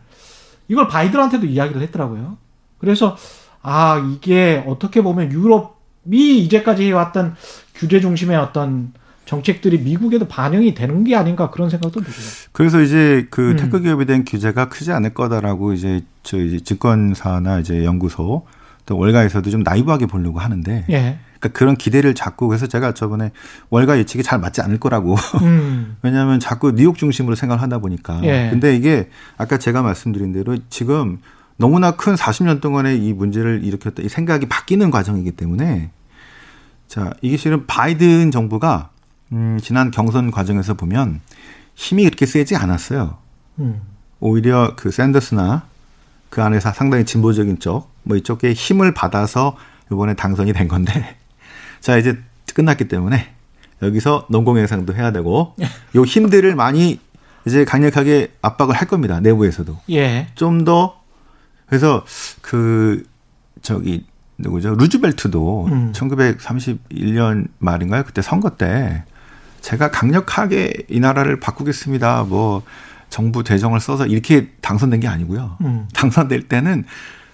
[0.68, 2.38] 이걸 바이든한테도 이야기를 했더라고요.
[2.78, 3.16] 그래서
[3.60, 7.34] 아, 이게 어떻게 보면 유럽이 이제까지 해왔던
[7.74, 8.92] 규제 중심의 어떤
[9.24, 12.16] 정책들이 미국에도 반영이 되는 게 아닌가 그런 생각도 들어요.
[12.52, 13.56] 그래서 이제 그 음.
[13.56, 18.46] tech 기업에 대한 규제가 크지 않을 거다라고 이제 저 이제 증권사나 이제 연구소
[18.86, 21.18] 또 월가에서도 좀 나이브하게 보려고 하는데 예.
[21.38, 23.32] 그러니까 그런 기대를 잡고 그래서 제가 저번에
[23.70, 25.96] 월가 예측이 잘 맞지 않을 거라고 음.
[26.02, 28.48] 왜냐하면 자꾸 뉴욕 중심으로 생각을 하다 보니까 예.
[28.50, 29.08] 근데 이게
[29.38, 31.18] 아까 제가 말씀드린 대로 지금
[31.56, 35.90] 너무나 큰 40년 동안의 이 문제를 일으켰던 이 생각이 바뀌는 과정이기 때문에
[36.88, 38.90] 자 이게 실은 바이든 정부가
[39.32, 41.20] 음, 지난 경선 과정에서 보면
[41.74, 43.18] 힘이 그렇게 세지 않았어요.
[43.58, 43.80] 음.
[44.20, 45.64] 오히려 그 샌더스나
[46.30, 49.56] 그 안에서 상당히 진보적인 쪽, 뭐 이쪽에 힘을 받아서
[49.92, 51.16] 이번에 당선이 된 건데,
[51.80, 52.18] 자, 이제
[52.54, 53.32] 끝났기 때문에
[53.82, 55.54] 여기서 농공해상도 해야 되고,
[55.94, 56.98] 요 힘들을 많이
[57.46, 59.20] 이제 강력하게 압박을 할 겁니다.
[59.20, 59.78] 내부에서도.
[59.90, 60.26] 예.
[60.34, 61.00] 좀 더,
[61.66, 62.04] 그래서
[62.40, 63.04] 그,
[63.62, 64.04] 저기,
[64.38, 64.74] 누구죠?
[64.74, 65.92] 루즈벨트도 음.
[65.92, 68.02] 1931년 말인가요?
[68.02, 69.04] 그때 선거 때
[69.64, 72.24] 제가 강력하게 이 나라를 바꾸겠습니다.
[72.24, 72.62] 뭐
[73.08, 75.56] 정부 재정을 써서 이렇게 당선된 게 아니고요.
[75.62, 75.88] 음.
[75.94, 76.84] 당선될 때는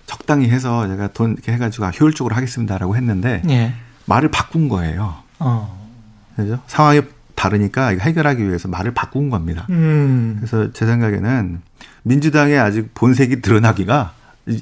[0.06, 3.74] 적당히 해서 제가 돈 이렇게 해가지고 효율적으로 하겠습니다라고 했는데 예.
[4.06, 5.16] 말을 바꾼 거예요.
[5.40, 5.90] 어.
[6.36, 6.60] 그죠?
[6.68, 7.02] 상황이
[7.34, 9.66] 다르니까 해결하기 위해서 말을 바꾼 겁니다.
[9.70, 10.36] 음.
[10.38, 11.60] 그래서 제 생각에는
[12.04, 14.12] 민주당의 아직 본색이 드러나기가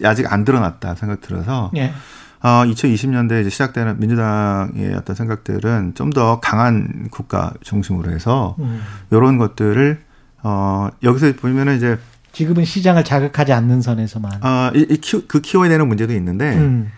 [0.04, 1.92] 아직 안 드러났다 생각 들어서 예.
[2.40, 8.80] 어, 2020년대 이제 시작되는 민주당의 어떤 생각들은 좀 더 강한 국가 중심으로 해서 음.
[9.10, 10.00] 이런 것들을
[10.42, 11.98] 어, 여기서 보면은 이제
[12.32, 14.38] 지금은 시장을 자극하지 않는 선에서만.
[14.42, 16.90] 아, 이, 이 키, 그 키워야 되는 문제도 있는데 음.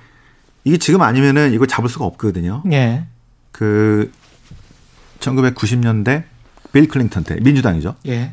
[0.64, 2.62] 이게 지금 아니면은 이거 잡을 수가 없거든요.
[2.72, 3.07] 예.
[3.50, 4.12] 그
[5.20, 6.24] 1990년대
[6.72, 7.96] 빌 클린턴 때 민주당이죠.
[8.07, 8.33] 예.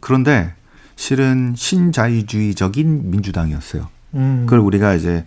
[0.00, 0.54] 그런데
[0.96, 3.88] 실은 신자유주의적인 민주당이었어요.
[4.14, 4.42] 음.
[4.46, 5.24] 그걸 우리가 이제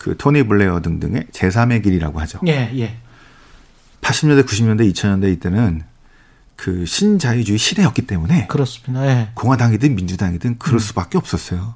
[0.00, 2.40] 그 토니 블레어 등등의 제3의 길이라고 하죠.
[2.46, 2.96] 예, 예.
[4.00, 5.82] 80년대, 90년대, 2000년대 이때는
[6.56, 9.06] 그 신자유주의 시대였기 때문에 그렇습니다.
[9.06, 9.28] 예.
[9.34, 10.78] 공화당이든 민주당이든 그럴 음.
[10.78, 11.74] 수밖에 없었어요.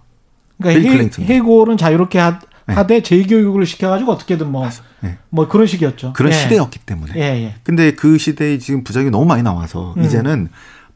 [0.59, 2.73] 그러니까 해, 골은 자유롭게 하, 네.
[2.73, 5.19] 하되 재교육을 시켜가지고 어떻게든 뭐, 네.
[5.29, 6.15] 뭐 그런 식이었죠.
[6.15, 6.37] 그런 예.
[6.37, 7.13] 시대였기 때문에.
[7.17, 7.55] 예, 예.
[7.63, 10.03] 근데 그 시대에 지금 부작용이 너무 많이 나와서 음.
[10.03, 10.49] 이제는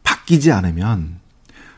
[0.02, 1.18] 바뀌지 않으면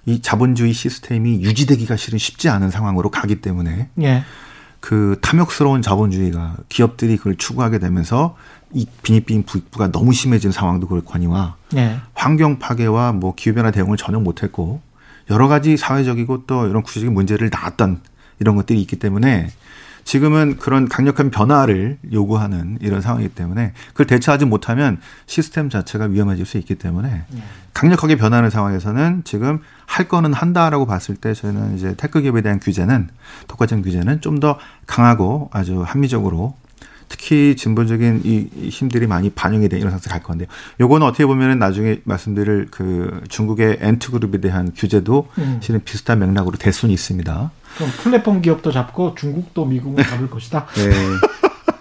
[0.07, 4.23] 이 자본주의 시스템이 유지되기가 실은 쉽지 않은 상황으로 가기 때문에 예.
[4.81, 8.37] 그 탐욕스러운 자본주의가 기업들이 그걸 추구하게 되면서
[8.73, 11.99] 이 빈익빈 부익부가 너무 심해진 상황도 그렇거니와 예.
[12.14, 14.81] 환경 파괴와 뭐 기후 변화 대응을 전혀 못했고
[15.31, 18.01] 여러 가지 사회적이고 또 이런 구체적인 문제를 낳았던
[18.38, 19.51] 이런 것들이 있기 때문에
[20.05, 26.59] 지금은 그런 강력한 변화를 요구하는 이런 상황이기 때문에 그걸 대처하지 못하면 시스템 자체가 위험해질 수
[26.59, 27.43] 있기 때문에 네.
[27.73, 33.09] 강력하게 변하는 상황에서는 지금 할 거는 한다라고 봤을 때 저희는 이제 tech 기업에 대한 규제는
[33.47, 36.57] 독과점 규제는 좀 더 강하고 아주 합리적으로
[37.09, 40.49] 특히 진보적인 이 힘들이 많이 반영이 된 이런 상태 갈 건데요.
[40.81, 45.59] 요거는 어떻게 보면은 나중에 말씀드릴 그 중국의 앤트 그룹에 대한 규제도 음.
[45.61, 47.51] 실은 비슷한 맥락으로 될 수는 있습니다.
[47.77, 50.67] 그럼 플랫폼 기업도 잡고 중국도 미국을 잡을 것이다.
[50.75, 50.91] 네.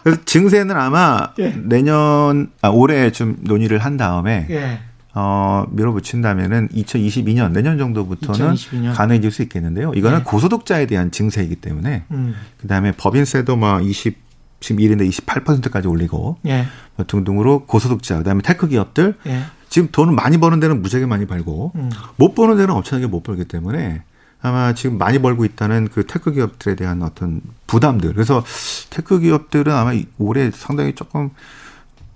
[0.03, 1.49] 그래서 증세는 아마 예.
[1.49, 4.79] 내년 아 올해 좀 논의를 한 다음에 예.
[5.13, 8.95] 어, 밀어붙인다면은 2022년 내년 정도부터는 2022년.
[8.95, 9.91] 가능해질 수 있겠는데요.
[9.95, 10.23] 이거는 예.
[10.23, 12.35] 고소득자에 대한 증세이기 때문에 음.
[12.61, 14.17] 그다음에 법인세도 막 20
[14.61, 16.65] 지금 1인데 28%까지 올리고 예.
[16.95, 19.41] 뭐 등등으로 고소득자 그다음에 tech 기업들 예.
[19.69, 21.89] 지금 돈을 많이 버는 데는 무지하게 많이 벌고 음.
[22.15, 24.03] 못 버는 데는 엄청나게 못 벌기 때문에
[24.41, 28.43] 아마 지금 많이 벌고 있다는 그 tech 기업들에 대한 어떤 부담들 그래서
[28.89, 31.29] tech 기업들은 아마 올해 상당히 조금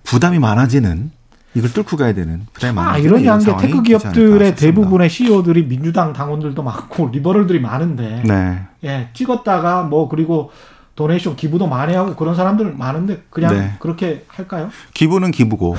[0.04, 1.12] 부담이 많아지는
[1.56, 2.92] 이걸 뚫고 가야 되는 부담이 많아.
[2.92, 8.64] 아, 이런 양게 tech 기업들의 대부분의 CEO들이 민주당 당원들도 많고 liberal들이 많은데, 네.
[8.84, 10.52] 예, 찍었다가 뭐 그리고
[10.96, 13.76] donation 기부도 많이 하고 그런 사람들 많은데 그냥 네.
[13.80, 14.70] 그렇게 할까요?
[14.94, 15.76] 기부는 기부고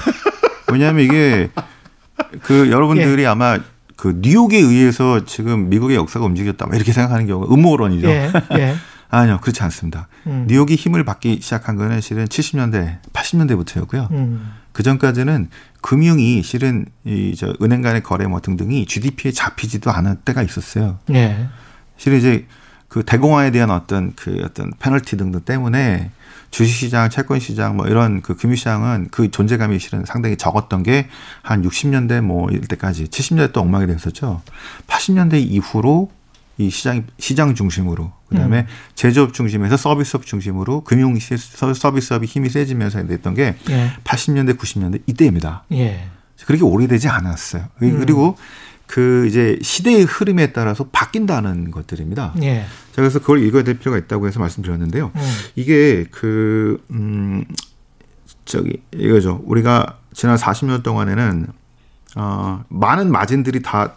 [0.73, 1.51] 왜냐하면 이게
[2.43, 3.27] 그 여러분들이 예.
[3.27, 3.59] 아마
[3.97, 8.09] 그 뉴욕에 의해서 지금 미국의 역사가 움직였다 이렇게 생각하는 경우가 음모론이죠.
[8.09, 8.33] 예.
[8.59, 8.75] 예.
[9.11, 10.09] 아니요 그렇지 않습니다.
[10.27, 10.47] 음.
[10.49, 14.11] 뉴욕이 힘을 받기 시작한 거는 실은 70년대 80년대부터였고요.
[14.11, 14.53] 음.
[14.73, 15.51] 그 전까지는
[15.83, 20.99] 금융이 실은 이 저 은행 간의 거래 뭐 등등이 GDP에 잡히지도 않을 때가 있었어요.
[21.13, 21.47] 예.
[21.97, 22.47] 실은 이제
[22.89, 26.11] 그 대공화에 대한 어떤 그 어떤 페널티 등등 때문에
[26.55, 31.09] 주식시장, 채권시장 뭐 이런 그 금융시장은 그 존재감이 실은 상당히 적었던 게
[31.43, 34.43] 한 60년대 뭐 이럴 때까지 70년대 또 엉망이 됐었죠.
[34.87, 36.11] 80년대 이후로
[36.57, 38.67] 이 시장 시장 중심으로 그다음에 음.
[38.95, 43.93] 제조업 중심에서 서비스업 중심으로 금융 서비스업이 힘이 세지면서 됐던 게 예.
[44.05, 45.65] 80년대 90년대 이때입니다.
[45.73, 46.07] 예.
[46.47, 47.65] 그렇게 오래되지 않았어요.
[47.83, 47.99] 음.
[47.99, 48.37] 그리고
[48.87, 52.35] 그 이제 시대의 흐름에 따라서 바뀐다는 것들입니다.
[52.43, 52.61] 예.
[52.93, 55.11] 자, 그래서 그걸 읽어야 될 필요가 있다고 해서 말씀드렸는데요.
[55.15, 55.33] 음.
[55.57, 57.45] 이게 그, 음,
[58.45, 59.43] 저기, 이거죠.
[59.45, 61.47] 우리가 지난 40년 동안에는,
[62.17, 63.97] 어, 많은 마진들이 다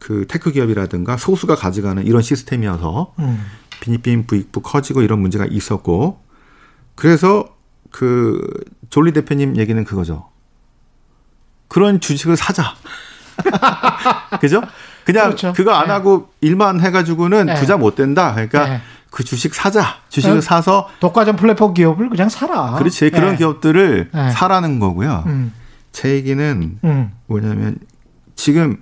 [0.00, 3.44] 그 tech 기업이라든가 소수가 가져가는 이런 시스템이어서 음.
[3.80, 6.20] 빈익빈 부익부 커지고 이런 문제가 있었고
[6.96, 7.54] 그래서
[7.90, 8.42] 그
[8.88, 10.28] 졸리 대표님 얘기는 그거죠.
[11.68, 12.74] 그런 주식을 사자.
[14.40, 14.62] 그죠?
[15.04, 15.52] 그냥 그렇죠.
[15.52, 15.92] 그거 안 네.
[15.92, 17.54] 하고 일만 해가지고는 네.
[17.54, 18.32] 부자 못 된다.
[18.32, 18.80] 그러니까 네.
[19.10, 19.96] 그 주식 사자.
[20.08, 22.74] 주식을 사서 독과점 플랫폼 기업을 그냥 사라.
[22.78, 23.10] 그렇지.
[23.10, 23.36] 그런 네.
[23.38, 24.30] 기업들을 네.
[24.30, 25.24] 사라는 거고요.
[25.26, 25.52] 음.
[25.92, 27.12] 제 얘기는 음.
[27.26, 27.76] 뭐냐면
[28.36, 28.76] 지금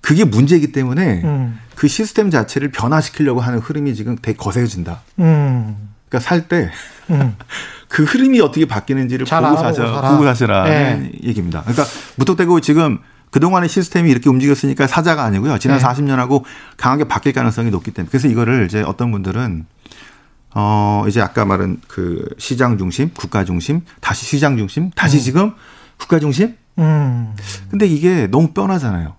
[0.00, 1.58] 그게 문제이기 때문에 음.
[1.76, 5.02] 그 시스템 자체를 변화시키려고 하는 흐름이 지금 되게 거세진다.
[5.18, 5.90] 음.
[6.08, 6.72] 그러니까 살 때그
[7.10, 7.36] 음.
[7.88, 11.10] 흐름이 어떻게 바뀌는지를 보고 사자, 보고 사시라는 네.
[11.24, 11.62] 얘기입니다.
[11.62, 11.84] 그러니까
[12.16, 12.98] 무턱대고 지금
[13.34, 15.58] 그동안의 시스템이 이렇게 움직였으니까 사자가 아니고요.
[15.58, 15.84] 지난 네.
[15.84, 16.44] 40년하고
[16.76, 18.08] 강하게 바뀔 가능성이 높기 때문에.
[18.08, 19.66] 그래서 이거를 이제 어떤 분들은
[20.54, 25.20] 어 이제 아까 말한 그 시장 중심, 국가 중심, 다시 시장 중심, 다시 음.
[25.20, 25.52] 지금
[25.98, 26.54] 국가 중심.
[26.78, 27.34] 음.
[27.70, 29.16] 근데 이게 너무 뻔하잖아요.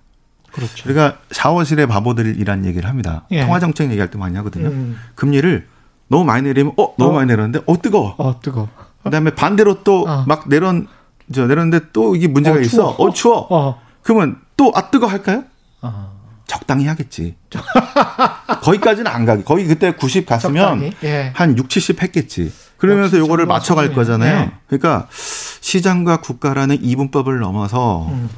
[0.54, 0.88] 그렇죠.
[0.88, 3.26] 그러니까 샤워실의 바보들이란 얘기를 합니다.
[3.32, 3.44] 예.
[3.44, 4.70] 통화 정책 얘기할 때 많이 하거든요.
[4.70, 4.98] 음.
[5.16, 5.68] 금리를
[6.08, 7.16] 너무 많이 내리면 어 너무 어.
[7.16, 8.16] 많이 내렸는데 어 뜨거.
[8.18, 8.70] 어 뜨거.
[9.04, 10.44] 그다음에 반대로 또막 어.
[10.48, 10.86] 내렸
[11.34, 12.92] 저 내렸는데 또 이게 문제가 어, 있어.
[12.92, 13.84] 어 추워.
[14.06, 14.08] 어.
[14.08, 15.44] 그러면 또 아 뜨거 할까요?
[15.82, 16.12] 아.
[16.48, 17.36] 적당히 하겠지.
[18.62, 19.44] 거기까지는 안 가기.
[19.44, 21.32] 거기 그때 90 갔으면 예.
[21.36, 22.54] 한 6, 70 했겠지.
[22.78, 24.42] 그러면서 요거를 맞춰갈 거잖아요.
[24.42, 24.52] 예.
[24.68, 28.30] 그러니까 시장과 국가라는 이분법을 넘어서 음.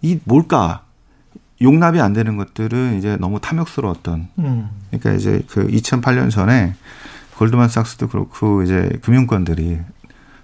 [0.00, 0.84] 이 뭘까?
[1.60, 4.28] 용납이 안 되는 것들은 이제 너무 탐욕스러웠던.
[4.38, 4.70] 음.
[4.90, 6.74] 그러니까 이제 그 2008년 전에
[7.36, 9.78] 골드만삭스도 그렇고 이제 금융권들이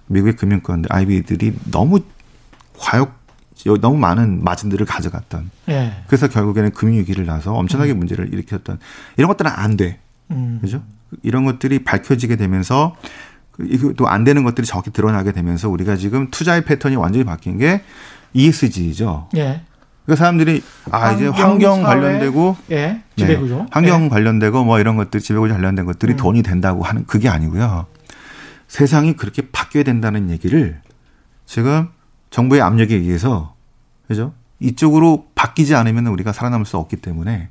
[0.07, 1.99] 미국의 금융권들 아이비들이 너무
[2.77, 3.13] 과욕
[3.81, 5.49] 너무 많은 마진들을 가져갔던.
[5.69, 5.93] 예.
[6.07, 7.99] 그래서 결국에는 금융위기를 나서 엄청나게 음.
[7.99, 8.79] 문제를 일으켰던
[9.17, 9.99] 이런 것들은 안 돼.
[10.31, 10.59] 음.
[10.61, 10.83] 그죠?
[11.23, 12.95] 이런 것들이 밝혀지게 되면서
[13.59, 17.81] 이것도 안 되는 것들이 정확히 드러나게 되면서 우리가 지금 투자의 패턴이 완전히 바뀐 게
[18.33, 19.29] ESG죠.
[19.37, 19.61] 예.
[20.05, 24.09] 그 사람들이 아 이제 환경 사회, 관련되고 예, 지배구조 네, 환경 예.
[24.09, 26.17] 관련되고 뭐 이런 것들 지배구조 관련된 것들이 음.
[26.17, 27.87] 돈이 된다고 하는 그게 아니고요.
[28.67, 30.79] 세상이 그렇게 바뀌어야 된다는 얘기를
[31.45, 31.87] 지금
[32.35, 33.55] 정부의 압력에 의해서
[34.09, 34.33] 그죠?
[34.59, 37.47] 이쪽으로 바뀌지 않으면 우리가 살아남을 수 없기 때문에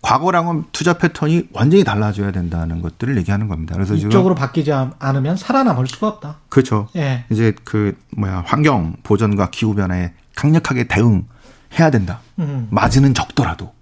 [0.00, 3.74] 과거랑은 투자 패턴이 완전히 달라져야 된다는 것들을 얘기하는 겁니다.
[3.74, 6.38] 그래서 이쪽으로 바뀌지 않으면 살아남을 수가 없다.
[6.48, 6.88] 그렇죠.
[6.94, 7.24] 예.
[7.30, 12.20] 이제 그 뭐야 환경 보전과 기후 변화에 강력하게 대응해야 된다.
[12.38, 12.68] 음.
[12.70, 13.72] 마진은 적더라도.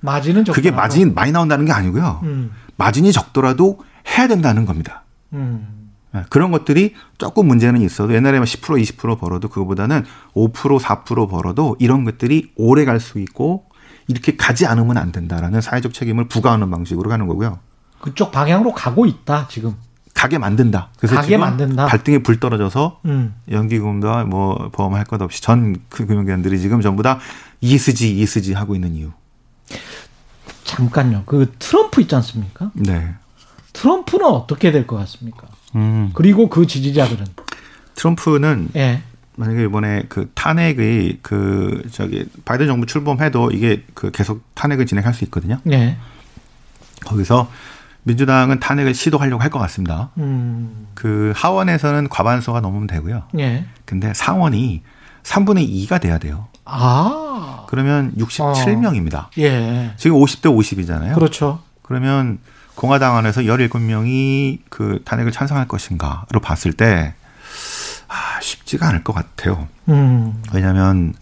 [0.00, 0.54] 마진은 적더라도.
[0.54, 2.20] 그게 마진이 많이 나온다는 게 아니고요.
[2.22, 2.52] 음.
[2.76, 5.02] 마진이 적더라도 해야 된다는 겁니다.
[5.34, 5.83] 음.
[6.14, 12.04] 예, 그런 것들이 조금 문제는 있어도 옛날에 10% 20% 벌어도 그거보다는 5% 4% 벌어도 이런
[12.04, 13.66] 것들이 오래 갈 수 있고
[14.06, 17.58] 이렇게 가지 않으면 안 된다라는 사회적 책임을 부과하는 방식으로 가는 거고요.
[18.00, 19.74] 그쪽 방향으로 가고 있다 지금.
[20.12, 20.90] 가게 만든다.
[20.96, 21.86] 그래서 가게 만든다.
[21.86, 23.34] 발등에 불 떨어져서 음.
[23.50, 27.18] 연기금도 뭐 보험할 것 없이 전 그 금융기관들이 지금 전부 다
[27.60, 29.10] ESG, ESG 하고 있는 이유.
[30.64, 31.22] 잠깐요.
[31.26, 32.70] 그 트럼프 있지 않습니까?
[32.74, 33.14] 네.
[33.72, 35.46] 트럼프는 어떻게 될 것 같습니까?
[35.74, 36.10] 음.
[36.14, 37.24] 그리고 그 지지자들은
[37.94, 39.02] 트럼프는 예.
[39.36, 45.24] 만약에 이번에 그 탄핵의 그 저기 바이든 정부 출범해도 이게 그 계속 탄핵을 진행할 수
[45.24, 45.58] 있거든요.
[45.64, 45.96] 네.
[47.04, 47.50] 거기서
[48.04, 50.10] 민주당은 탄핵을 시도하려고 할 것 같습니다.
[50.18, 50.86] 음.
[50.94, 53.24] 그 하원에서는 과반수가 넘으면 되고요.
[53.38, 53.64] 예.
[53.84, 54.82] 근데 상원이
[55.22, 56.48] 3분의 2가 돼야 돼요.
[56.64, 57.64] 아.
[57.68, 59.14] 그러면 67명입니다.
[59.16, 59.30] 어.
[59.38, 59.92] 예.
[59.96, 61.14] 지금 50대 50이잖아요.
[61.14, 61.60] 그렇죠.
[61.82, 62.38] 그러면
[62.74, 67.14] 공화당 안에서 17명이 그 탄핵을 찬성할 것인가로 봤을 때
[68.08, 69.68] 아, 쉽지가 않을 것 같아요.
[69.88, 70.42] 음.
[70.52, 71.14] 왜냐하면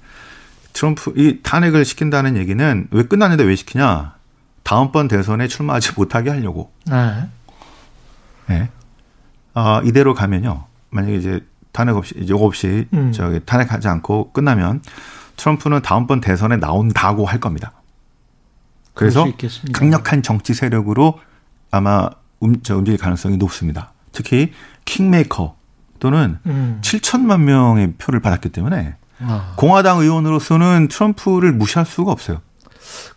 [0.73, 4.15] 트럼프 이 탄핵을 시킨다는 얘기는 왜 끝났는데 왜 시키냐?
[4.62, 6.73] 다음번 대선에 출마하지 못하게 하려고.
[6.87, 7.29] 네.
[8.47, 8.71] 네.
[9.55, 10.67] 아, 이대로 가면요.
[10.91, 13.12] 만약에 이제 탄핵 없이 이제 없이 음.
[13.12, 14.83] 저기 탄핵하지 않고 끝나면
[15.37, 17.73] 트럼프는 다음번 대선에 나온다고 할 겁니다.
[18.95, 19.27] 그래서
[19.73, 21.19] 강력한 정치 세력으로
[21.72, 22.08] 아마
[22.44, 23.92] 음, 저 움직일 가능성이 높습니다.
[24.12, 24.52] 특히
[24.85, 25.56] 킹메이커
[25.98, 26.78] 또는 음.
[26.82, 29.54] 7천만 명의 표를 받았기 때문에 아.
[29.56, 32.38] 공화당 의원으로서는 트럼프를 무시할 수가 없어요.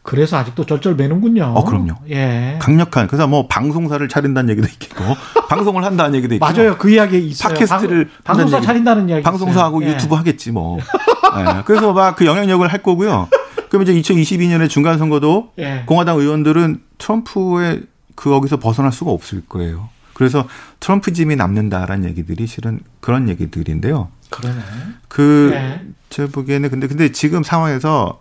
[0.04, 1.44] 그래서 아직도 쩔쩔매는군요.
[1.56, 1.96] 어, 그럼요.
[2.10, 2.58] 예.
[2.62, 5.04] 강력한 그래서 뭐 방송사를 차린다는 얘기도 있고
[5.50, 6.78] 방송을 한다는 얘기도 있고 맞아요.
[6.78, 7.54] 그 이야기 있어요.
[7.54, 9.96] 팟캐스트를 방, 송사 차린다는 이야기 방송사하고 있어요.
[9.96, 10.18] 유튜브 예.
[10.20, 10.78] 하겠지 뭐.
[10.78, 11.64] 예.
[11.66, 13.28] 그래서 막 그 영향력을 할 거고요.
[13.70, 15.84] 그럼 이제 2022년에 중간 선거도 예.
[15.88, 17.84] 공화당 의원들은 트럼프의
[18.16, 19.90] 그 거기서 벗어날 수가 없을 거예요.
[20.14, 20.48] 그래서
[20.80, 24.10] 트럼프 짐이 남는다라는 얘기들이 실은 그런 얘기들인데요.
[24.30, 24.62] 그러네.
[25.08, 25.86] 그, 네.
[26.10, 28.18] 제 보기에는 근데, 근데 지금 상황에서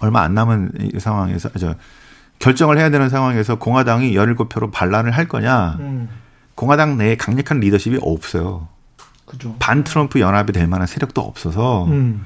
[0.00, 1.74] 얼마 안 남은 이 상황에서, 저,
[2.38, 5.76] 결정을 해야 되는 상황에서 공화당이 17표로 반란을 할 거냐.
[5.80, 6.08] 음.
[6.54, 8.68] 공화당 내에 강력한 리더십이 없어요.
[9.24, 9.56] 그죠.
[9.58, 12.24] 반 트럼프 연합이 될 만한 세력도 없어서 음.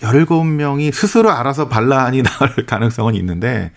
[0.00, 3.72] 17명이 스스로 알아서 반란이 나올 가능성은 있는데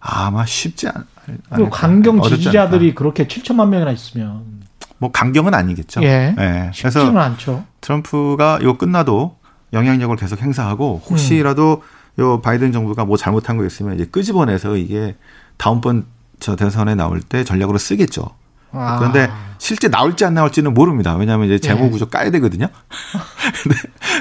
[0.00, 1.06] 아마 쉽지 않,
[1.50, 4.62] 그 강경 지지자들이 그렇게 7천만 명이나 있으면
[4.98, 6.02] 뭐 강경은 아니겠죠.
[6.02, 6.34] 예.
[6.38, 6.70] 예.
[6.76, 7.64] 그래서 않죠.
[7.80, 9.36] 트럼프가 이거 끝나도
[9.72, 11.82] 영향력을 계속 행사하고 혹시라도
[12.18, 12.22] 음.
[12.22, 15.16] 요 바이든 정부가 뭐 잘못한 거 있으면 이제 끄집어내서 이게
[15.56, 16.04] 다음번
[16.40, 18.30] 저 대선에 나올 때 전략으로 쓰겠죠.
[18.72, 18.98] 아.
[18.98, 21.14] 그런데 실제 나올지 안 나올지는 모릅니다.
[21.14, 22.10] 왜냐하면 이제 재무 구조 예.
[22.10, 22.66] 까야 되거든요.
[23.62, 23.78] 근데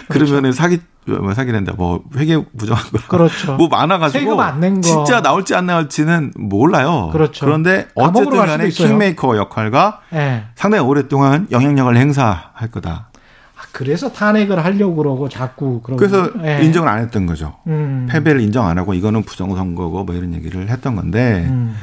[0.08, 0.32] 그렇죠.
[0.32, 1.74] 그러면은 사기 뭐 사기낸다.
[1.78, 3.00] 뭐 회계 부정한 거.
[3.08, 3.56] 그렇죠.
[3.56, 4.38] 뭐 많아가지고
[4.82, 7.10] 진짜 나올지 안 나올지는 몰라요.
[7.12, 7.46] 그렇죠.
[7.46, 10.46] 그런데 어쨌든 간에 킹메이커 역할과 네.
[10.56, 13.10] 상당히 오랫동안 영향력을 행사할 거다.
[13.58, 16.64] 아, 그래서 탄핵을 하려고 그러고 자꾸 그러고 그래서 네.
[16.64, 17.56] 인정을 안 했던 거죠.
[17.66, 18.08] 음.
[18.10, 21.76] 패배를 인정 안 하고 이거는 부정선거고 뭐 이런 얘기를 했던 건데 음.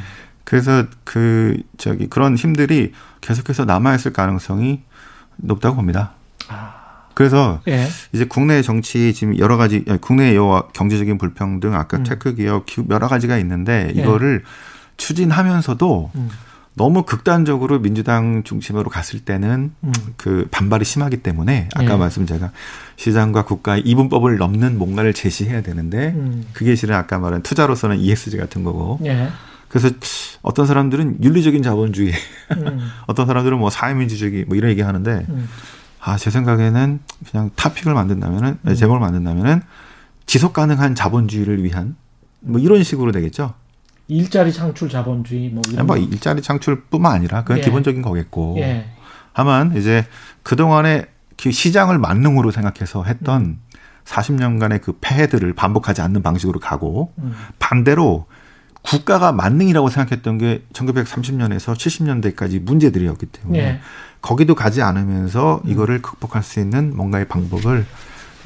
[0.48, 4.80] 그래서 그 저기 그런 힘들이 계속해서 남아 있을 가능성이
[5.36, 6.12] 높다고 봅니다.
[6.48, 7.04] 아.
[7.12, 7.86] 그래서 예.
[8.14, 12.04] 이제 국내 정치 지금 여러 가지 국내 여와 경제적인 불평등 아까 음.
[12.04, 14.00] tech 기업 여러 가지가 있는데 예.
[14.00, 14.48] 이거를 예.
[14.96, 16.30] 추진하면서도 음.
[16.72, 19.92] 너무 극단적으로 민주당 중심으로 갔을 때는 음.
[20.16, 21.96] 그 반발이 심하기 때문에 아까 예.
[21.98, 22.52] 말씀 제가
[22.96, 26.46] 시장과 국가의 이분법을 넘는 뭔가를 제시해야 되는데 음.
[26.54, 29.28] 그게 실은 아까 말한 투자로서는 ESG 같은 거고 예.
[29.68, 29.90] 그래서
[30.42, 32.12] 어떤 사람들은 윤리적인 자본주의,
[32.56, 32.90] 음.
[33.06, 35.48] 어떤 사람들은 뭐 사회민주주의 뭐 이런 얘기 하는데 음.
[36.00, 37.00] 아, 제 생각에는
[37.30, 38.74] 그냥 타픽을 만든다면은, 음.
[38.74, 39.62] 제목을 만든다면은
[40.26, 41.96] 지속 가능한 자본주의를 위한
[42.40, 43.54] 뭐 이런 식으로 되겠죠.
[44.08, 47.62] 일자리 창출 자본주의 뭐 이런 뭐 일자리 창출뿐만 아니라 그건 예.
[47.62, 48.56] 기본적인 거겠고.
[48.58, 48.86] 예.
[49.34, 50.06] 다만 이제
[50.42, 51.06] 그동안에
[51.40, 53.60] 그 시장을 만능으로 생각해서 했던 음.
[54.04, 57.34] 40년간의 그 폐해들을 반복하지 않는 방식으로 가고 음.
[57.58, 58.26] 반대로
[58.88, 63.80] 국가가 만능이라고 생각했던 게 1930년에서 70년대까지 문제들이었기 때문에 예.
[64.22, 65.70] 거기도 가지 않으면서 음.
[65.70, 67.84] 이거를 극복할 수 있는 뭔가의 방법을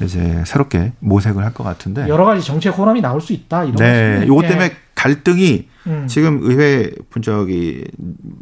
[0.01, 4.25] 이제 새롭게 모색을 할 것 같은데 여러 가지 정책 호람이 나올 수 있다 이런 네,
[4.27, 4.77] 요것 때문에 예.
[4.95, 6.07] 갈등이 음.
[6.07, 7.85] 지금 의회 분적이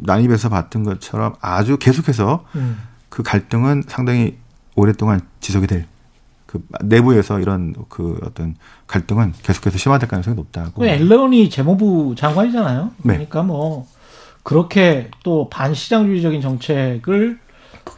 [0.00, 2.78] 난입해서 봤던 것처럼 아주 계속해서 음.
[3.08, 4.38] 그 갈등은 상당히
[4.74, 5.86] 오랫동안 지속이 될
[6.52, 10.82] 그 내부에서 이런 그 어떤 갈등은 계속해서 심화될 가능성이 높다고.
[10.82, 12.90] 그 앨런이 재무부 장관이잖아요.
[12.98, 13.14] 네.
[13.14, 13.46] 그러니까 네.
[13.46, 13.86] 뭐
[14.42, 17.38] 그렇게 또 반시장주의적인 정책을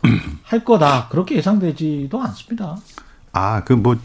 [0.45, 2.77] 할 거다 그렇게 예상되지도 않습니다.
[3.33, 3.97] 아, 그 뭐,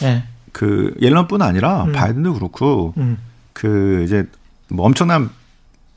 [0.00, 0.24] 네.
[0.52, 1.92] 그 옐런뿐 아니라 음.
[1.92, 3.18] 바이든도 그렇고 음.
[3.52, 4.26] 그 이제
[4.70, 5.28] 뭐 엄청난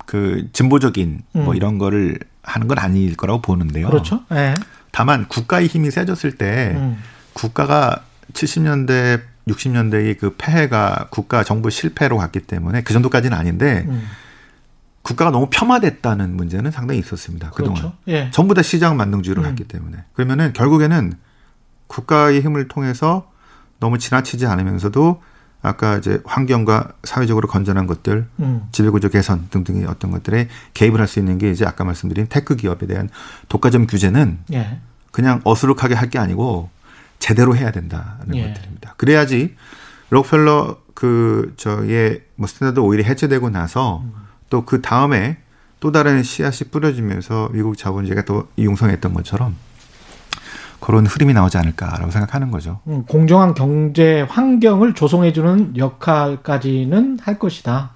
[0.05, 1.45] 그 진보적인 뭐 음.
[1.45, 3.87] 뭐 이런 거를 하는 건 아닐 거라고 보는데요.
[3.87, 4.25] 그렇죠.
[4.29, 4.53] 네.
[4.91, 6.97] 다만 국가의 힘이 세졌을 때 음.
[7.33, 14.03] 국가가 70년대 60년대의 그 폐해가 국가 정부 실패로 갔기 때문에 그 정도까지는 아닌데 음.
[15.01, 17.49] 국가가 너무 폄하됐다는 문제는 상당히 있었습니다.
[17.51, 17.73] 그렇죠.
[17.73, 17.93] 그동안.
[18.07, 18.29] 예.
[18.31, 19.47] 전부 다 시장 만능주의로 음.
[19.47, 19.97] 갔기 때문에.
[20.13, 21.13] 그러면은 결국에는
[21.87, 23.31] 국가의 힘을 통해서
[23.79, 25.21] 너무 지나치지 않으면서도
[25.63, 28.67] 아까 이제 환경과 사회적으로 건전한 것들, 음.
[28.71, 32.85] 지배구조 개선 등등의 어떤 것들에 개입을 할 수 있는 게 이제 아까 말씀드린 tech 기업에
[32.87, 33.09] 대한
[33.49, 34.79] 독과점 규제는 예.
[35.11, 36.69] 그냥 어수룩하게 할 게 아니고
[37.21, 38.47] 제대로 해야 된다는 예.
[38.47, 38.95] 것들입니다.
[38.97, 39.55] 그래야지
[40.09, 44.13] 록펠러 그 저의 뭐 스탠다드 오일이 해체되고 나서 음.
[44.49, 45.37] 또그 다음에
[45.79, 49.55] 또 다른 씨앗이 뿌려지면서 미국 자본주의가 또 융성했던 것처럼
[50.81, 52.81] 그런 흐름이 나오지 않을까라고 생각하는 거죠.
[52.87, 57.91] 음, 공정한 경제 환경을 조성해주는 역할까지는 할 것이다.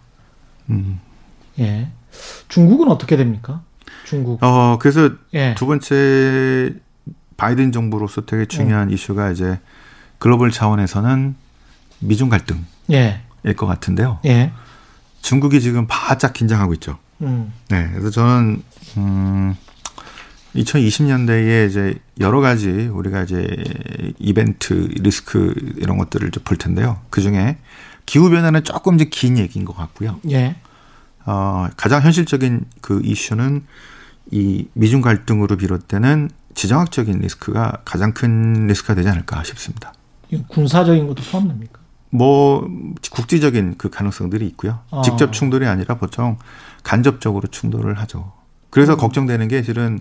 [0.69, 0.99] 음.
[1.59, 1.89] 예.
[2.47, 3.61] 중국은 어떻게 됩니까?
[4.05, 4.41] 중국.
[4.43, 5.55] 어, 그래서 예.
[5.55, 6.75] 두 번째
[7.37, 8.93] 바이든 정부로서 되게 중요한 음.
[8.93, 9.59] 이슈가 이제
[10.19, 11.35] 글로벌 차원에서는
[11.99, 13.21] 미중 갈등일 예.
[13.55, 14.19] 것 같은데요.
[14.25, 14.51] 예.
[15.21, 16.97] 중국이 지금 바짝 긴장하고 있죠.
[17.21, 17.51] 음.
[17.69, 17.89] 네.
[17.91, 18.63] 그래서 저는,
[18.97, 19.55] 음,
[20.55, 23.45] 2020년대에 이제 여러 가지 우리가 이제
[24.19, 27.01] 이벤트 리스크 이런 것들을 볼 텐데요.
[27.09, 27.57] 그 중에
[28.05, 30.19] 기후 변화는 조금 이제 긴 얘기인 것 같고요.
[30.31, 30.55] 예.
[31.25, 33.65] 어, 가장 현실적인 그 이슈는
[34.31, 39.93] 이 미중 갈등으로 비롯되는 지정학적인 리스크가 가장 큰 리스크가 되지 않을까 싶습니다.
[40.47, 41.79] 군사적인 것도 포함됩니까?
[42.09, 42.67] 뭐
[43.11, 44.79] 국지적인 그 가능성들이 있고요.
[44.89, 45.01] 아.
[45.03, 46.37] 직접 충돌이 아니라 보통
[46.83, 48.31] 간접적으로 충돌을 하죠.
[48.69, 48.97] 그래서 음.
[48.97, 49.99] 걱정되는 게 실은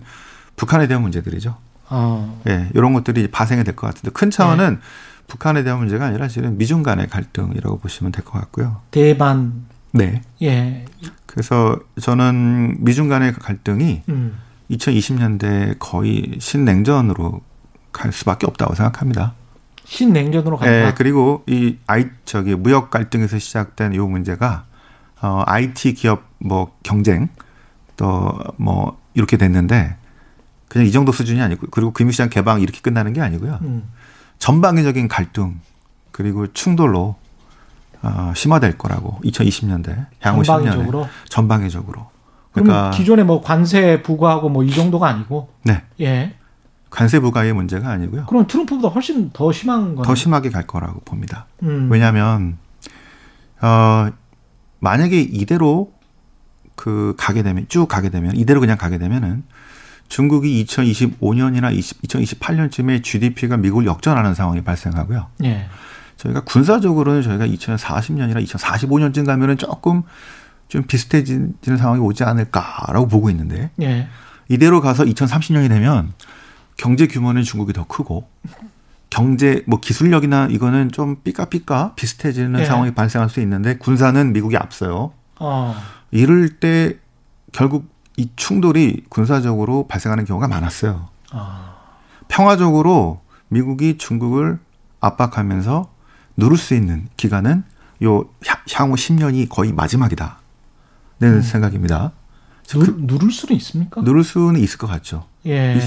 [0.55, 1.57] 북한에 대한 문제들이죠.
[1.89, 2.33] 아.
[2.47, 4.79] 예, 이런 것들이 파생이 될 것 같은데 큰 차원은 네.
[5.27, 8.81] 북한에 대한 문제가 아니라 실은 미중 간의 갈등이라고 보시면 될 것 같고요.
[8.91, 9.65] 대반.
[9.91, 10.21] 네.
[10.41, 10.85] 예.
[11.25, 14.37] 그래서 저는 미중 간의 갈등이 음.
[14.71, 17.41] 2020년대 거의 신냉전으로
[17.91, 19.33] 갈 수밖에 없다고 생각합니다.
[19.85, 20.71] 신냉전으로 간다.
[20.71, 24.65] 네, 그리고 이 아이 저기 무역 갈등에서 시작된 이 문제가
[25.21, 27.29] 어 IT 기업 뭐 경쟁
[27.97, 29.95] 또 뭐 이렇게 됐는데
[30.67, 33.59] 그냥 이 정도 수준이 아니고 그리고 금융시장 개방 이렇게 끝나는 게 아니고요.
[33.61, 33.89] 음.
[34.39, 35.59] 전방위적인 갈등
[36.11, 37.15] 그리고 충돌로
[38.01, 41.03] 어, 심화될 거라고 2020년대 향후 전방위적으로?
[41.05, 42.09] 10년에 전방위적으로.
[42.55, 45.83] 그러니까 기존에 뭐 관세 부과하고 뭐 이 정도가 아니고 네.
[46.01, 46.33] 예.
[46.89, 48.25] 관세 부과의 문제가 아니고요.
[48.27, 51.45] 그럼 트럼프보다 훨씬 더 심한 거더 심하게 갈 거라고 봅니다.
[51.63, 51.89] 음.
[51.91, 52.57] 왜냐하면
[53.61, 54.07] 어
[54.79, 55.91] 만약에 이대로
[56.75, 59.43] 그 가게 되면 쭉 가게 되면 이대로 그냥 가게 되면은
[60.07, 65.27] 중국이 2025년이나 20, 2028년쯤에 GDP가 미국을 역전하는 상황이 발생하고요.
[65.43, 65.67] 예.
[66.17, 70.03] 저희가 군사적으로는 저희가 2040년이나 2045년쯤 가면은 조금
[70.67, 74.07] 좀 비슷해지는 상황이 오지 않을까라고 보고 있는데 예.
[74.49, 76.13] 이대로 가서 2030년이 되면
[76.77, 78.27] 경제 규모는 중국이 더 크고
[79.09, 82.65] 경제 뭐 기술력이나 이거는 좀 삐까삐까 비슷해지는 예.
[82.65, 85.13] 상황이 발생할 수 있는데 군사는 미국이 앞서요.
[85.39, 85.75] 어.
[86.11, 86.97] 이럴 때
[87.51, 91.09] 결국 이 충돌이 군사적으로 발생하는 경우가 많았어요.
[91.33, 91.75] 어.
[92.27, 94.59] 평화적으로 미국이 중국을
[94.99, 95.89] 압박하면서
[96.37, 97.63] 누를 수 있는 기간은
[98.03, 98.25] 요
[98.73, 100.39] 향후 10년이 거의 마지막이다.
[101.19, 101.41] 는 음.
[101.41, 102.11] 생각입니다.
[102.67, 104.01] 누, 그, 누를 수는 있습니까?
[104.01, 105.25] 누를 수는 있을 것 같죠.
[105.45, 105.79] 예.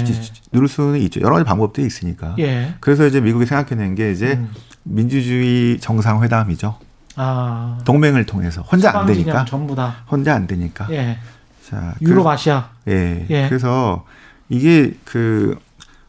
[0.51, 1.21] 누를 수는 있죠.
[1.21, 2.35] 여러 가지 방법들이 있으니까.
[2.39, 2.75] 예.
[2.79, 4.49] 그래서 이제 미국이 생각해낸 게 이제 음.
[4.83, 6.77] 민주주의 정상회담이죠.
[7.15, 7.77] 아.
[7.83, 9.45] 동맹을 통해서 혼자 안 되니까.
[9.45, 10.03] 전부 다.
[10.09, 10.87] 혼자 안 되니까.
[10.91, 11.19] 예.
[11.67, 12.69] 자, 유럽 아시아.
[12.87, 13.27] 예.
[13.29, 13.47] 예.
[13.49, 14.05] 그래서
[14.47, 15.59] 이게 그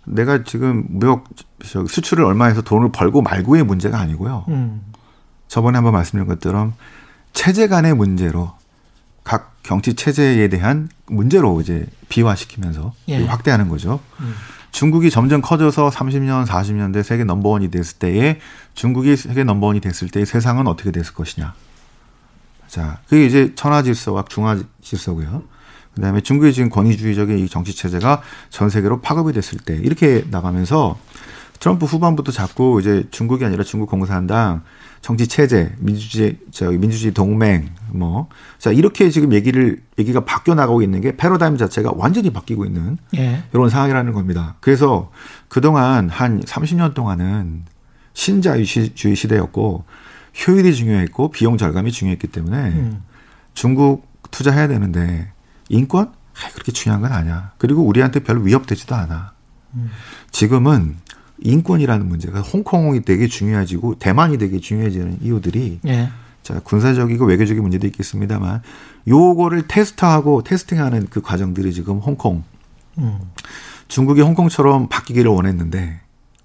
[0.07, 1.25] 내가 지금 무역
[1.63, 4.47] 수출을 얼마 해서 돈을 벌고 말고의 문제가 아니고요.
[4.49, 4.83] 음.
[5.49, 6.75] 저번에 한번 말씀드린 것처럼
[7.33, 8.60] 체제 간의 문제로 각
[9.63, 13.25] 경치 체제에 대한 문제로 이제 비화시키면서 예.
[13.25, 14.01] 확대하는 거죠.
[14.21, 14.35] 음.
[14.73, 18.39] 중국이 점점 커져서 30년, 40년대 세계 넘버원이 됐을 때에
[18.75, 21.55] 중국이 세계 넘버원이 됐을 때 세상은 어떻게 됐을 것이냐.
[22.69, 25.43] 자, 그게 이제 천하 질서와 중화 질서고요.
[25.95, 30.97] 그다음에 중국의 지금 권위주의적인 이 정치 체제가 전 세계로 파급이 됐을 때 이렇게 나가면서
[31.59, 34.63] 트럼프 후반부터 자꾸 이제 중국이 아니라 중국 공산당
[35.01, 38.29] 정치 체제, 민주주의 저 민주주의 동맹 뭐
[38.61, 43.43] 자 이렇게 지금 얘기를 얘기가 바뀌어 나가고 있는 게 패러다임 자체가 완전히 바뀌고 있는 예.
[43.55, 44.57] 이런 상황이라는 겁니다.
[44.61, 45.11] 그래서
[45.49, 47.65] 그동안 한 30년 동안은
[48.13, 49.85] 신자유주의 시대였고
[50.47, 53.03] 효율이 중요했고 비용 절감이 중요했기 때문에 음.
[53.55, 55.33] 중국 투자해야 되는데
[55.71, 56.13] 인권
[56.53, 57.53] 그렇게 중요한 건 아니야.
[57.57, 59.33] 그리고 우리한테 별로 위협되지도 않아.
[59.75, 59.91] 음.
[60.33, 60.97] 지금은
[61.43, 66.09] 인권이라는 문제가 홍콩이 되게 중요해지고 대만이 되게 중요해지는 이유들이 예.
[66.43, 68.63] 자 군사적이고 외교적인 문제도 있겠습니다만
[69.09, 72.45] 요거를 테스트하고 테스팅하는 그 과정들이 지금 홍콩
[72.99, 73.19] 음.
[73.89, 76.01] 중국이 홍콩처럼 바뀌기를 원했는데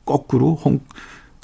[0.06, 0.82] 거꾸로 홍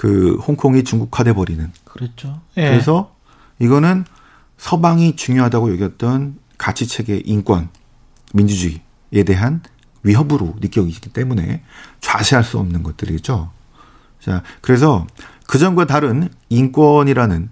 [0.01, 2.41] 그 홍콩이 중국화돼 버리는 그렇죠.
[2.57, 2.71] 예.
[2.71, 3.13] 그래서
[3.59, 4.03] 이거는
[4.57, 7.69] 서방이 중요하다고 여겼던 가치 체계 인권
[8.33, 9.61] 민주주의에 대한
[10.03, 11.63] 위협으로 느껴지기 때문에
[11.99, 13.51] 좌시할 수 없는 것들이죠.
[14.19, 15.07] 자, 그래서
[15.47, 17.49] 그전과 다른 인권이라는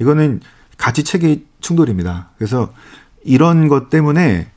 [0.00, 0.40] 이거는
[0.76, 2.30] 가치 체계 충돌입니다.
[2.38, 2.72] 그래서
[3.24, 4.48] 이런 것 때문에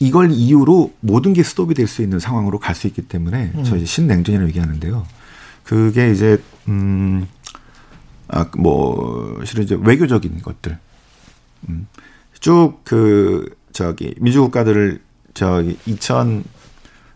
[0.00, 3.64] 이걸 이유로 모든 게 스톱이 될 수 있는 상황으로 갈 수 있기 때문에 음.
[3.64, 5.06] 저희 신냉전이라고 얘기하는데요.
[5.64, 7.28] 그게 이제 음,
[8.28, 10.78] 아, 뭐, 실은 이제 외교적인 것들.
[11.68, 11.86] 음,
[12.38, 15.02] 쭉 그, 저기, 민주국가들을
[15.34, 15.76] 저기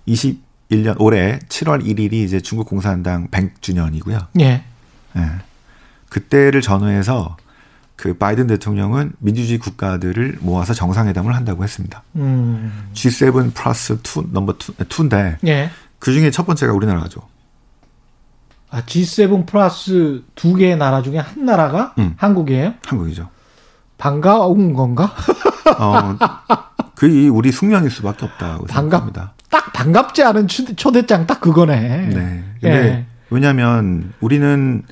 [0.08, 4.26] 2021년 올해 7월 1일이 이제 중국 공산당 100주년이고요.
[4.40, 4.64] 예.
[5.16, 5.30] 예.
[6.08, 7.36] 그때를 전후해서
[7.96, 12.02] 그 바이든 대통령은 민주주의 국가들을 모아서 정상회담을 한다고 했습니다.
[12.16, 12.90] 음.
[12.92, 15.70] G7 플러스 2 넘버 2, 2인데 예.
[15.98, 17.22] 그 중에 첫 번째가 우리나라죠.
[18.70, 22.14] 아, G7 플러스 두 개의 나라 중에 한 나라가 음.
[22.16, 22.74] 한국이에요?
[22.84, 23.28] 한국이죠.
[23.96, 25.14] 반가운 건가?
[25.78, 26.16] 어,
[26.96, 29.34] 그 우리 숙명일 수밖에 없다고 반갑, 생각합니다.
[29.54, 32.08] 딱 반갑지 않은 초대장 딱 그거네.
[32.08, 32.44] 네.
[32.60, 33.06] 근데 예.
[33.30, 34.82] 왜냐하면 우리는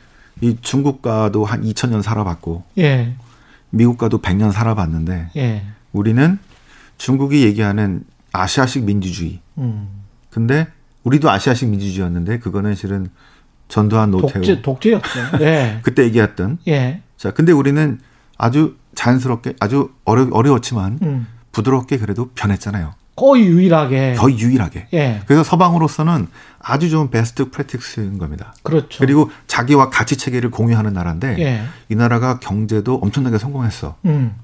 [0.40, 3.16] 이 중국과도 한 2000년 살아봤고, 예.
[3.70, 5.64] 미국과도 100년 살아봤는데, 예.
[5.90, 6.38] 우리는
[6.96, 9.40] 중국이 얘기하는 아시아식 민주주의.
[9.58, 9.88] 음.
[10.30, 10.68] 근데
[11.02, 13.08] 우리도 아시아식 민주주의였는데 그거는 실은
[13.66, 15.20] 전두환 노태우 독재 독재였죠.
[15.40, 15.80] 예.
[15.82, 16.58] 그때 얘기했던.
[16.68, 17.02] 예.
[17.16, 17.98] 자, 근데 우리는
[18.38, 21.26] 아주 자연스럽게 아주 어려 어려웠지만 음.
[21.50, 22.94] 부드럽게 그래도 변했잖아요.
[23.14, 24.14] 거의 유일하게.
[24.14, 24.88] 거의 유일하게.
[24.94, 25.22] 예.
[25.26, 28.54] 그래서 서방으로서는 아주 좋은 best practice인 겁니다.
[28.62, 28.98] 그렇죠.
[28.98, 31.62] 그리고 자기와 가치 체계를 공유하는 나라인데 예.
[31.88, 33.96] 이 나라가 경제도 엄청나게 성공했어.
[34.06, 34.34] 음.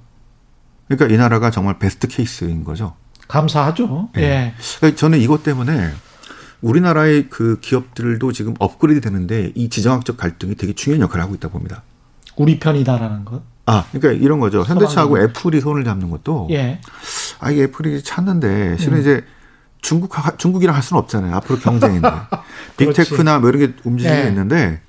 [0.86, 2.94] 그러니까 이 나라가 정말 best case인 거죠.
[3.26, 4.10] 감사하죠.
[4.18, 4.22] 예.
[4.22, 4.54] 예.
[4.78, 5.90] 그러니까 저는 이것 때문에
[6.60, 11.82] 우리나라의 그 기업들도 지금 업그레이드 되는데 이 지정학적 갈등이 되게 중요한 역할을 하고 있다 봅니다.
[12.36, 13.42] 우리 편이다라는 것.
[13.66, 14.62] 아, 그러니까 이런 거죠.
[14.62, 16.80] 현대차하고 애플이 손을 잡는 것도 예.
[17.40, 19.00] 아, 이게 애플이 찾는데 실은 음.
[19.00, 19.24] 이제
[19.80, 21.34] 중국 중국이랑 할 수는 없잖아요.
[21.36, 22.08] 앞으로 경쟁인데
[22.76, 24.28] 빅테크나 뭐 이런 게 움직이고 예.
[24.28, 24.80] 있는데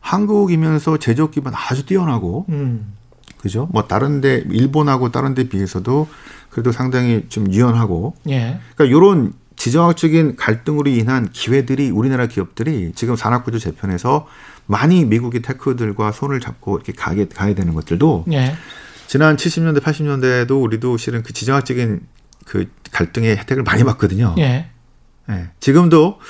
[0.00, 2.94] 한국이면서 제조업 기반 아주 뛰어나고 음.
[3.38, 3.68] 그죠?
[3.72, 6.08] 뭐 다른데 일본하고 다른데 비해서도
[6.50, 8.60] 그래도 상당히 좀 유연하고 예.
[8.74, 14.26] 그러니까 요런 지정학적인 갈등으로 인한 기회들이 우리나라 기업들이 지금 산업구조 재편에서
[14.66, 18.54] 많이 미국의 테크들과 손을 잡고 이렇게 가게 가야 되는 것들도 예.
[19.10, 21.98] 지난 70년대 80년대에도 우리도 실은 그 지정학적인
[22.46, 24.36] 그 갈등의 혜택을 많이 받거든요.
[24.38, 24.70] 예.
[25.28, 25.48] 예.
[25.58, 26.20] 지금도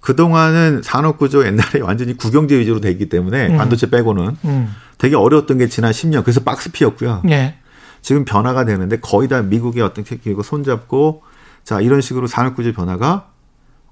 [0.00, 3.56] 그동안은 산업구조 옛날에 완전히 국영제 위주로 돼 있기 때문에 음.
[3.56, 4.74] 반도체 빼고는 음.
[4.98, 7.22] 되게 어려웠던 게 지난 10년 그래서 박스피였고요.
[7.30, 7.54] 예.
[8.02, 11.22] 지금 변화가 되는데 거의 다 미국의 어떤 테크닉을 손잡고
[11.62, 13.28] 자 이런 식으로 산업구조 변화가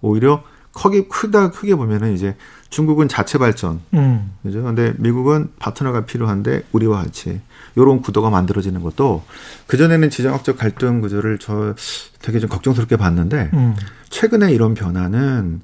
[0.00, 2.34] 오히려 크게 크다 크게 보면은 이제
[2.72, 4.32] 중국은 자체 발전, 음.
[4.42, 4.62] 그죠?
[4.62, 7.40] 근데 미국은 파트너가 필요한데 우리와 같이
[7.76, 9.22] 요런 구도가 만들어지는 것도
[9.66, 11.74] 그 전에는 지정학적 갈등 구조를 저
[12.22, 13.76] 되게 좀 걱정스럽게 봤는데 음.
[14.08, 15.60] 최근에 이런 변화는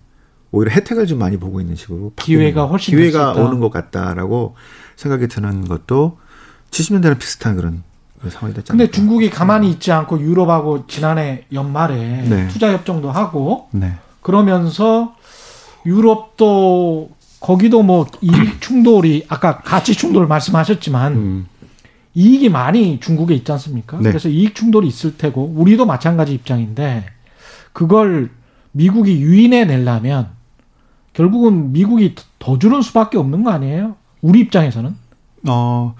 [0.50, 4.54] 오히려 혜택을 좀 많이 보고 있는 식으로 기회가 훨씬 기회가 오는 것 같다라고
[4.96, 6.18] 생각이 드는 것도
[6.70, 7.82] 70년대랑 비슷한 그런
[8.28, 8.78] 상황이 됐잖아요.
[8.78, 11.96] 근데 중국이 가만히 있지 않고 유럽하고 지난해 연말에
[12.28, 12.48] 네.
[12.48, 13.94] 투자 협정도 하고 네.
[14.20, 15.16] 그러면서
[15.88, 17.10] 유럽도
[17.40, 21.46] 거기도 뭐 이익 충돌이 아까 가치 충돌 말씀하셨지만 음.
[22.14, 23.96] 이익이 많이 중국에 있지 않습니까?
[23.98, 24.10] 네.
[24.10, 27.06] 그래서 이익 충돌이 있을 테고 우리도 마찬가지 입장인데
[27.72, 28.30] 그걸
[28.72, 30.30] 미국이 유인해 내려면
[31.12, 33.96] 결국은 미국이 더 주는 수밖에 없는 거 아니에요?
[34.20, 34.94] 우리 입장에서는?
[35.48, 35.94] 어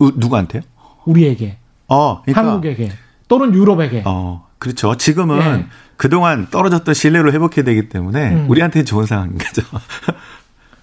[0.00, 0.62] 누구한테요?
[1.04, 1.58] 우리에게.
[1.88, 2.90] 어, 그러니까, 한국에게
[3.28, 4.02] 또는 유럽에게.
[4.06, 4.96] 어, 그렇죠.
[4.96, 5.66] 지금은 네.
[5.96, 8.50] 그동안 떨어졌던 신뢰를 회복해야 되기 때문에 음.
[8.50, 9.62] 우리한테 좋은 상황인 거죠.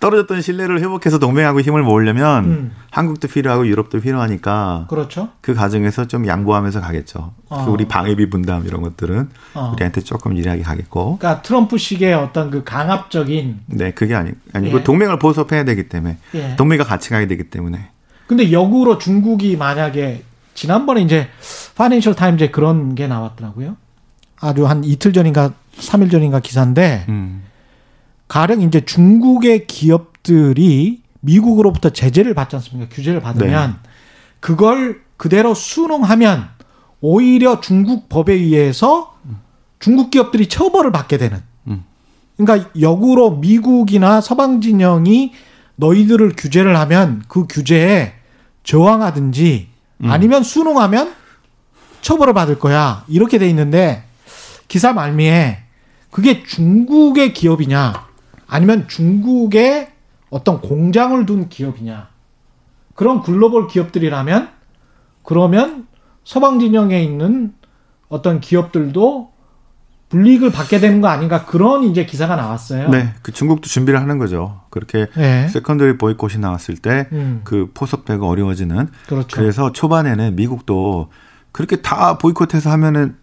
[0.03, 2.71] 떨어졌던 신뢰를 회복해서 동맹하고 힘을 모으려면 음.
[2.91, 5.29] 한국도 필요하고 유럽도 필요하니까 그렇죠.
[5.39, 7.33] 그 과정에서 좀 양보하면서 가겠죠.
[7.47, 7.63] 어.
[7.63, 9.71] 그 우리 방위비 분담 이런 것들은 어.
[9.73, 11.19] 우리한테 조금 유리하게 가겠고.
[11.19, 14.83] 그러니까 트럼프식의 어떤 그 강압적인 네, 그게 아니 아니고 예.
[14.83, 16.55] 동맹을 보섭해야 되기 때문에 예.
[16.57, 17.89] 동맹과 같이 가야 되기 때문에.
[18.27, 21.29] 근데 역으로 중국이 만약에 지난번에 이제
[21.75, 23.77] 파이낸셜 타임즈에 그런 게 나왔더라고요.
[24.43, 27.43] 아주 한 이틀 전인가 3일 전인가 기사인데 음.
[28.27, 32.93] 가령 이제 중국의 기업들이 미국으로부터 제재를 받지 않습니까?
[32.93, 33.89] 규제를 받으면 네.
[34.41, 36.49] 그걸 그대로 순응하면
[36.99, 39.15] 오히려 중국 법에 의해서
[39.79, 41.41] 중국 기업들이 처벌을 받게 되는.
[41.67, 41.85] 음.
[42.35, 45.31] 그러니까 역으로 미국이나 서방 진영이
[45.77, 48.13] 너희들을 규제를 하면 그 규제에
[48.63, 49.69] 저항하든지
[50.03, 50.11] 음.
[50.11, 51.13] 아니면 순응하면
[52.01, 53.05] 처벌을 받을 거야.
[53.07, 54.03] 이렇게 돼 있는데
[54.73, 55.59] 기사 말미에
[56.09, 58.07] 그게 중국의 기업이냐
[58.47, 59.91] 아니면 중국의
[60.31, 62.07] 어떤 공장을 둔 기업이냐
[62.95, 64.49] 그런 글로벌 기업들이라면
[65.21, 65.85] 그러면
[66.23, 67.53] 서방 진영에 있는
[68.09, 69.31] 어떤 기업들도
[70.09, 72.89] 불이익을 받게 되는 거 아닌가 그런 이제 기사가 나왔어요.
[72.89, 74.61] 네, 그 중국도 준비를 하는 거죠.
[74.71, 75.47] 그렇게 네.
[75.49, 77.41] secondary boycott이 나왔을 때그 음.
[77.43, 78.87] 그 포섭되고 어려워지는.
[79.05, 79.27] 그렇죠.
[79.37, 81.09] 그래서 초반에는 미국도
[81.51, 83.21] 그렇게 다 보이콧해서 하면은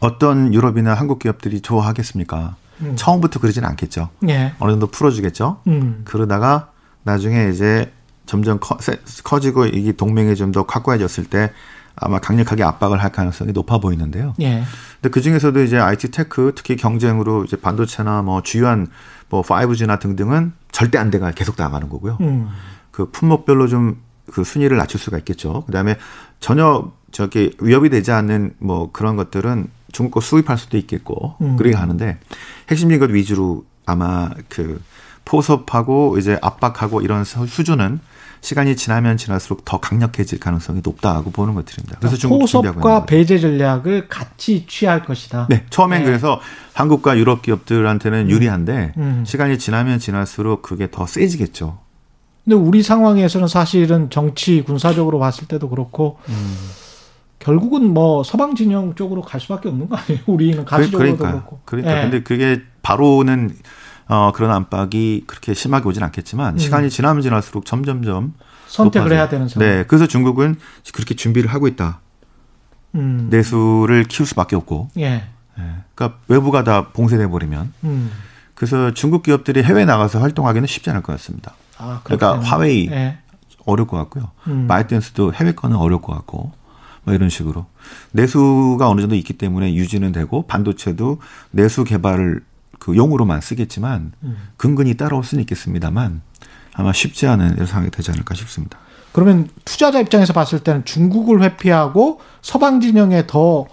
[0.00, 2.56] 어떤 유럽이나 한국 기업들이 좋아하겠습니까?
[2.80, 2.96] 음.
[2.96, 4.08] 처음부터 그러지는 않겠죠.
[4.28, 4.54] 예.
[4.58, 5.60] 어느 정도 풀어주겠죠.
[5.66, 6.02] 음.
[6.04, 6.70] 그러다가
[7.02, 7.92] 나중에 이제
[8.26, 8.78] 점점 커,
[9.24, 11.52] 커지고 이게 동맹이 좀 더 확고해졌을 때
[11.96, 14.34] 아마 강력하게 압박을 할 가능성이 높아 보이는데요.
[14.40, 14.62] 예.
[14.94, 18.86] 근데 그 중에서도 이제 IT tech 특히 경쟁으로 이제 반도체나 뭐 주요한
[19.28, 22.16] 뭐 5G나 등등은 절대 안 돼가 계속 나가는 거고요.
[22.20, 22.48] 음.
[22.90, 25.64] 그 품목별로 좀 그 순위를 낮출 수가 있겠죠.
[25.66, 25.96] 그다음에
[26.38, 31.56] 전혀 저기 위협이 되지 않는 뭐 그런 것들은 중국 거 수입할 수도 있겠고 음.
[31.56, 32.18] 그렇게 가는데
[32.70, 34.80] 핵심적인 것 위주로 아마 그
[35.24, 38.00] 포섭하고 이제 압박하고 이런 수준은
[38.40, 41.98] 시간이 지나면 지날수록 더 강력해질 가능성이 높다고 보는 것들입니다.
[41.98, 45.46] 그래서 중국 포섭과 배제 전략을 같이 취할 것이다.
[45.50, 46.06] 네, 처음엔 네.
[46.06, 46.40] 그래서
[46.72, 48.30] 한국과 유럽 기업들한테는 음.
[48.30, 49.24] 유리한데 음.
[49.26, 51.78] 시간이 지나면 지날수록 그게 더 세지겠죠.
[52.44, 56.56] 근데 우리 상황에서는 사실은 정치 군사적으로 봤을 때도 그렇고 음.
[57.40, 60.20] 결국은 뭐 서방 진영 쪽으로 갈 수밖에 없는 거 아니에요?
[60.28, 61.60] 우리는 가치적으로도 그러니까, 그렇고.
[61.64, 62.02] 그러니까 예.
[62.02, 63.56] 근데 그게 바로는
[64.06, 66.58] 어 그런 압박이 그렇게 심하게 오진 않겠지만 음.
[66.58, 68.34] 시간이 지나면 지날수록 점점점
[68.66, 69.14] 선택을 높아져.
[69.14, 69.68] 해야 되는 상황.
[69.68, 70.56] 네, 그래서 중국은
[70.92, 72.00] 그렇게 준비를 하고 있다.
[72.94, 73.28] 음.
[73.30, 74.90] 내수를 키울 수밖에 없고.
[74.98, 75.04] 예.
[75.58, 75.62] 예.
[75.94, 77.72] 그러니까 외부가 다 봉쇄돼 버리면.
[77.84, 78.10] 음.
[78.54, 81.54] 그래서 중국 기업들이 해외 나가서 활동하기는 쉽지 않을 것 같습니다.
[81.78, 83.18] 아, 그러니까 화웨이 예.
[83.64, 84.30] 어려울 것 같고요.
[84.48, 84.66] 음.
[84.66, 86.52] 마이댄스도 해외 거는 어려울 것 같고.
[87.10, 87.66] 뭐 이런 식으로
[88.12, 91.18] 내수가 어느 정도 있기 때문에 유지는 되고 반도체도
[91.50, 92.42] 내수 개발을
[92.78, 94.36] 그 용으로만 쓰겠지만 음.
[94.56, 96.22] 근근히 따라올 수는 있겠습니다만
[96.74, 98.78] 아마 쉽지 않은 상황이 되지 않을까 싶습니다.
[99.12, 103.66] 그러면 투자자 입장에서 봤을 때는 중국을 회피하고 서방 진영에 더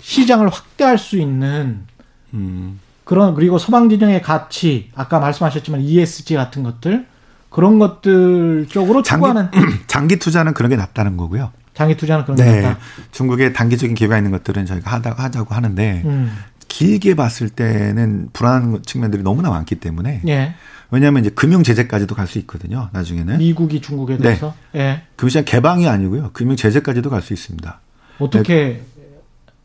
[0.00, 1.86] 시장을 확대할 수 있는
[2.34, 2.80] 음.
[3.04, 7.06] 그런 그리고 서방 진영의 가치 아까 말씀하셨지만 ESG 같은 것들
[7.50, 11.52] 그런 것들 쪽으로 추구하는 장기, 장기 투자는 그런 게 낫다는 거고요.
[11.80, 12.60] 장기 투자는 그런 네.
[12.60, 12.78] 거다.
[13.10, 16.30] 중국의 단기적인 기회가 있는 것들은 저희가 하다 하자고 하는데 음.
[16.68, 20.54] 길게 봤을 때는 불안한 측면들이 너무나 많기 때문에 예.
[20.90, 22.90] 왜냐하면 이제 금융 제재까지도 갈 수 있거든요.
[22.92, 24.22] 나중에는 미국이 중국에 네.
[24.22, 24.80] 대해서 네.
[24.80, 25.02] 예.
[25.16, 26.30] 금융시장 개방이 아니고요.
[26.34, 27.80] 금융 제재까지도 갈 수 있습니다.
[28.18, 28.82] 어떻게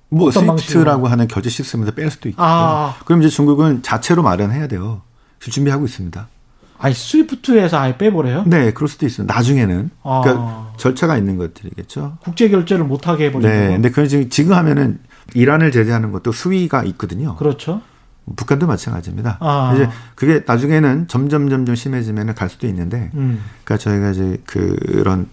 [0.07, 2.95] 뭐 스위프트라고 하는 결제 시스템에서 뺄 수도 있고 아.
[3.03, 5.01] 그럼 이제 중국은 자체로 마련해야 돼요.
[5.41, 6.29] 준비하고 있습니다.
[6.85, 8.43] 아니 스위프트에서 아예 빼버려요?
[8.45, 9.25] 네, 그럴 수도 있어요.
[9.25, 10.21] 나중에는 아.
[10.21, 12.19] 그러니까 절차가 있는 것들이겠죠.
[12.21, 14.99] 국제 결제를 못 하게 해버리는 네, 근데 그 지금 지금 하면은
[15.33, 17.37] 이란을 제재하는 것도 수위가 있거든요.
[17.37, 17.81] 그렇죠.
[18.35, 19.37] 북한도 마찬가지입니다.
[19.39, 19.73] 아.
[19.73, 23.43] 이제 그게 나중에는 점점 점점 심해지면 갈 수도 있는데, 음.
[23.63, 25.27] 그러니까 저희가 이제 그런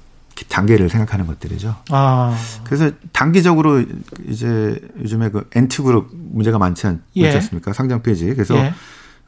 [0.48, 1.76] 단계를 생각하는 것들이죠.
[1.90, 2.34] 아.
[2.64, 3.82] 그래서 단기적으로
[4.26, 7.30] 이제 요즘에 그 앤트그룹 문제가 많지, 않, 예.
[7.30, 7.74] 지 않습니까?
[7.74, 8.26] 상장 폐지.
[8.32, 8.72] 그래서 예.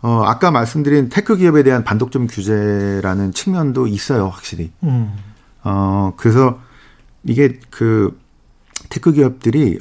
[0.04, 4.70] 어, 아까 말씀드린 tech 기업에 대한 반독점 규제라는 측면도 있어요, 확실히.
[4.82, 5.16] 음.
[5.62, 6.60] 어, 그래서
[7.22, 8.20] 이게 그
[8.90, 9.78] tech 기업들이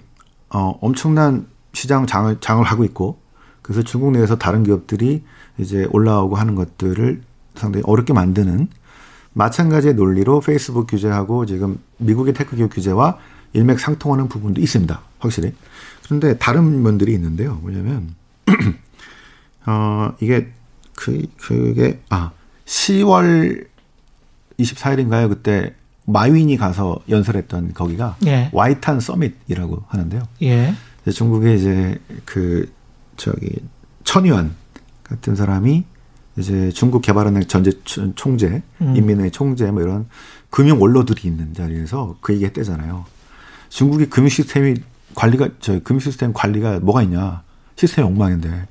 [0.50, 3.20] 어, 엄청난 시장 장악을, 장악을 하고 있고
[3.62, 5.26] 그래서 중국 내에서 다른 기업들이
[5.58, 7.22] 이제 올라오고 하는 것들을
[7.56, 8.70] 상당히 어렵게 만드는
[9.34, 13.18] 마찬가지의 논리로 페이스북 규제하고 지금 미국의 tech 기업 규제와
[13.52, 15.02] 일맥상통하는 부분도 있습니다.
[15.20, 15.54] 확실히.
[16.06, 17.56] 그런데 다른 면들이 있는데요.
[17.56, 18.16] 뭐냐면
[19.66, 20.52] 어, 이게,
[20.96, 22.32] 그, 그게, 아,
[22.66, 23.68] 10월
[24.60, 25.30] 24일인가요?
[25.30, 25.74] 그때
[26.06, 28.50] 마윈이 가서 연설했던 거기가 예.
[28.52, 30.28] 와이탄 서밋이라고 하는데요.
[30.42, 30.74] 예.
[31.12, 32.72] 중국에 이제 그,
[33.18, 33.50] 저기,
[34.04, 34.56] 천유안
[35.04, 35.86] 같은 사람이
[36.38, 37.72] 이제 중국 개발은행 전제
[38.16, 38.96] 총재, 음.
[38.96, 40.08] 인민의 총재 뭐 이런
[40.50, 43.06] 금융 원로들이 있는 자리에서 그 얘기 했대잖아요.
[43.70, 44.76] 중국의 금융 시스템이
[45.16, 47.44] 관리가 저 금융 시스템 관리가 뭐가 있냐?
[47.76, 48.68] 시스템이 엉망인데.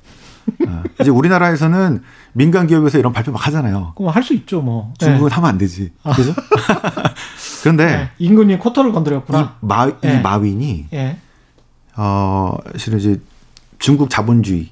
[0.67, 0.83] 어.
[1.01, 2.01] 이제 우리나라에서는
[2.33, 3.93] 민간 기업에서 이런 발표 막 하잖아요.
[3.95, 4.93] 그럼 할 수 있죠, 뭐.
[4.99, 5.35] 중국은 네.
[5.35, 5.91] 하면 안 되지.
[6.03, 6.13] 아.
[6.13, 6.33] 그죠?
[7.63, 8.09] 그런데 네.
[8.19, 9.57] 임금님 코터를 건드렸구나.
[9.61, 10.15] 이, 마, 네.
[10.17, 11.17] 이 마윈이 네.
[11.95, 13.21] 어, 실은 이제
[13.79, 14.71] 중국 자본주의의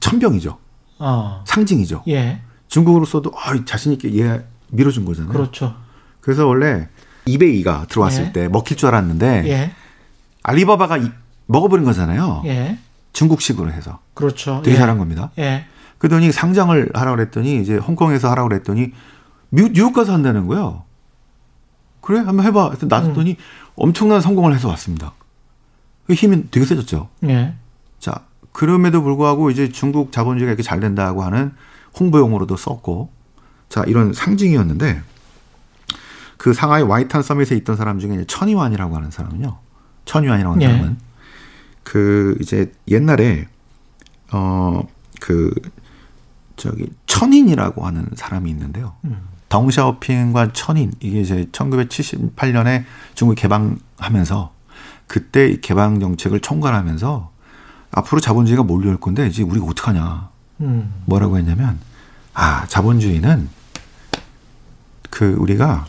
[0.00, 0.58] 천병이죠.
[0.98, 1.42] 어.
[1.46, 2.04] 상징이죠.
[2.08, 2.40] 예.
[2.68, 5.32] 중국으로서도 아, 자신 있게 얘 밀어준 거잖아요.
[5.32, 5.74] 그렇죠.
[6.20, 6.88] 그래서 원래
[7.26, 8.32] 이베이가 들어왔을 예.
[8.32, 9.72] 때 먹힐 줄 알았는데 예.
[10.42, 11.10] 알리바바가 이,
[11.46, 12.42] 먹어버린 거잖아요.
[12.46, 12.78] 예.
[13.14, 14.00] 중국식으로 해서.
[14.12, 14.60] 그렇죠.
[14.62, 14.78] 되게 예.
[14.78, 15.30] 잘한 겁니다.
[15.38, 15.64] 예.
[15.96, 18.92] 그러더니 상장을 하라고 그랬더니 이제 홍콩에서 하라고 그랬더니
[19.48, 20.82] 미 뉴욕 가서 한다는 거예요.
[22.02, 22.68] 그래 한번 해봐.
[22.68, 23.36] 그래서 놔뒀더니 음.
[23.76, 25.12] 엄청난 성공을 해서 왔습니다.
[26.06, 27.08] 그 힘이 되게 세졌죠.
[27.24, 27.54] 예.
[27.98, 31.52] 자 그럼에도 불구하고 이제 중국 자본주의가 이렇게 잘 된다고 하는
[31.98, 33.10] 홍보용으로도 썼고
[33.70, 35.00] 자 이런 상징이었는데
[36.36, 39.56] 그 상하이 와이탄 서밋에 있던 사람 중에 천이완이라고 하는 사람은요.
[40.04, 40.70] 천이완이라고 하는 예.
[40.70, 40.98] 사람은
[41.94, 43.46] 그 이제 옛날에
[44.32, 45.54] 어그
[46.56, 48.96] 저기 천인이라고 하는 사람이 있는데요.
[49.04, 49.28] 음.
[49.48, 52.82] 덩샤오핑과 천인 이게 이제 1978년에
[53.14, 54.52] 중국 개방하면서
[55.06, 57.30] 그때 개방 정책을 총괄하면서
[57.92, 60.30] 앞으로 자본주의가 몰려올 건데 이제 우리가 어떡 하냐.
[60.62, 60.92] 음.
[61.04, 61.78] 뭐라고 했냐면
[62.32, 63.48] 아, 자본주의는
[65.10, 65.86] 그 우리가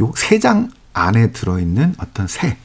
[0.00, 2.56] 요 세 장 안에 들어 있는 어떤 새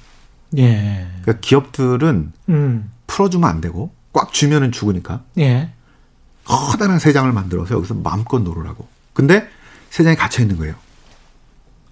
[0.58, 1.08] 예.
[1.22, 2.92] 그러니까 기업들은 음.
[3.08, 5.24] 풀어주면 안 되고 꽉 주면은 죽으니까.
[5.40, 5.72] 예.
[6.46, 8.88] 커다란 세 장을 만들어서 여기서 마음껏 놀으라고.
[9.14, 9.48] 근데
[9.90, 10.76] 세 장이 갇혀 있는 거예요.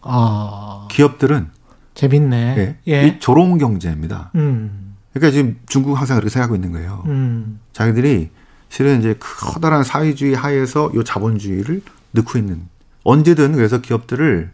[0.01, 0.87] 아.
[0.91, 1.49] 기업들은
[1.93, 2.55] 재밌네.
[2.57, 2.77] 예.
[2.87, 3.07] 예.
[3.07, 4.31] 이 조롱 경제입니다.
[4.35, 4.95] 음.
[5.13, 7.03] 그러니까 지금 중국 항상 그렇게 생각하고 있는 거예요.
[7.07, 7.59] 음.
[7.73, 8.29] 자기들이
[8.69, 11.81] 실은 이제 커다란 사회주의 하에서 이 자본주의를
[12.11, 12.67] 넣고 있는
[13.03, 14.51] 언제든 그래서 기업들을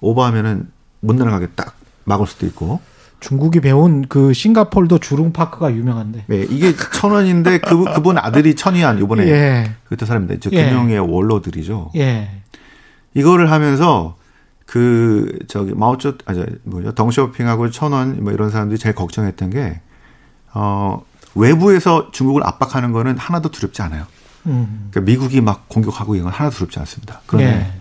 [0.00, 0.70] 오버하면은
[1.00, 2.80] 못 날아가게 딱 막을 수도 있고
[3.20, 6.24] 중국이 배운 그 싱가폴도 주룽 파크가 유명한데.
[6.26, 9.72] 네, 이게 천 원인데 그 그분 아들이 천이안 이번에 예.
[9.88, 10.68] 그때 사람인데 저 예.
[10.68, 11.92] 금융의 원로들이죠.
[11.96, 12.30] 예.
[13.14, 14.16] 이거를 하면서
[14.66, 19.80] 그 저기 마오쩌 아저 뭐죠 덩쇼핑하고 천원 뭐 이런 사람들이 제일 걱정했던 게
[20.54, 21.02] 어,
[21.34, 24.06] 외부에서 중국을 압박하는 거는 하나도 두렵지 않아요.
[24.46, 24.88] 음.
[24.90, 27.20] 그러니까 미국이 막 공격하고 이건 하나도 두렵지 않습니다.
[27.26, 27.72] 그런데 예.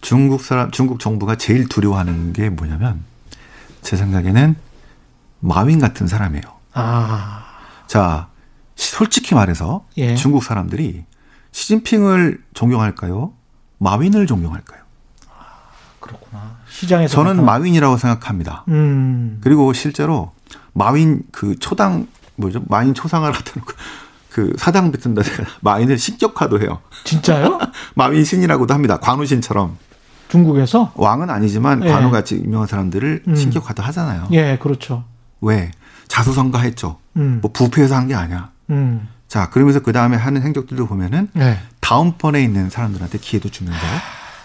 [0.00, 3.04] 중국 사람 중국 정부가 제일 두려워하는 게 뭐냐면
[3.86, 4.56] 제 생각에는
[5.38, 6.42] 마윈 같은 사람이에요.
[6.72, 7.44] 아.
[7.86, 8.26] 자,
[8.74, 10.16] 솔직히 말해서 예.
[10.16, 11.04] 중국 사람들이
[11.52, 13.32] 시진핑을 존경할까요?
[13.78, 14.80] 마윈을 존경할까요?
[15.28, 15.44] 아,
[16.00, 16.56] 그렇구나.
[16.68, 17.44] 시장에서 저는.
[17.44, 18.64] 마윈이라고 생각합니다.
[18.68, 19.40] 음.
[19.40, 20.32] 그리고 실제로
[20.72, 22.62] 마윈 그 초당 뭐죠?
[22.66, 23.72] 마윈 초상을 갖다 놓고
[24.30, 25.22] 그 사당 뱉은다
[25.62, 26.80] 마윈을 신격화도 해요.
[27.04, 27.60] 진짜요?
[27.94, 28.98] 마윈 신이라고도 합니다.
[28.98, 29.78] 관우신처럼.
[30.28, 31.90] 중국에서 왕은 아니지만 예.
[31.90, 33.36] 관우같이 유명한 사람들을 음.
[33.36, 34.28] 신격화도 하잖아요.
[34.32, 35.04] 예, 그렇죠.
[35.40, 35.70] 왜
[36.08, 36.98] 자수성가했죠.
[37.16, 37.38] 음.
[37.42, 38.50] 뭐 부패해서 한 게 아니야.
[38.70, 39.08] 음.
[39.28, 41.58] 자 그러면서 그 다음에 하는 행적들도 보면은 예.
[41.80, 43.80] 다음번에 있는 사람들한테 기회도 주면서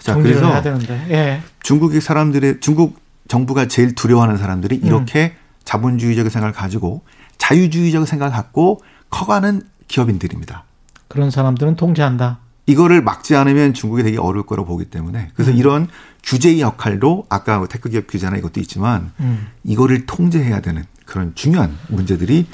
[0.00, 0.62] 자 그래서
[1.10, 1.40] 예.
[1.62, 4.86] 중국의 사람들의 중국 정부가 제일 두려워하는 사람들이 음.
[4.86, 7.02] 이렇게 자본주의적 생각을 가지고
[7.38, 8.80] 자유주의적 생각을 갖고
[9.10, 10.64] 커가는 기업인들입니다.
[11.08, 12.38] 그런 사람들은 통제한다.
[12.66, 15.56] 이거를 막지 않으면 중국이 되게 어려울 거라고 보기 때문에 그래서 음.
[15.56, 15.88] 이런
[16.22, 19.48] 규제의 역할도 아까 뭐 tech 기업 규제나 이것도 있지만 음.
[19.64, 22.46] 이거를 통제해야 되는 그런 중요한 문제들이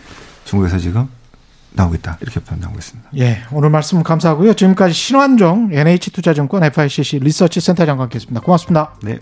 [0.45, 1.09] 중국에서 지금
[1.73, 3.11] 나오고 있다 이렇게 판단하고 있습니다.
[3.19, 4.55] 예, 오늘 말씀 감사하고요.
[4.55, 8.41] 지금까지 신환종 NH투자증권 FICC 리서치 센터장과 함께했습니다.
[8.41, 8.95] 고맙습니다.
[9.03, 9.19] 네.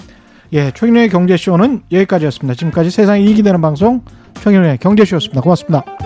[0.52, 2.54] 예, 최경련의 경제쇼는 여기까지였습니다.
[2.54, 4.02] 지금까지 세상이 이익이 되는 방송
[4.34, 5.40] 최경련의 경제쇼였습니다.
[5.40, 6.05] 고맙습니다.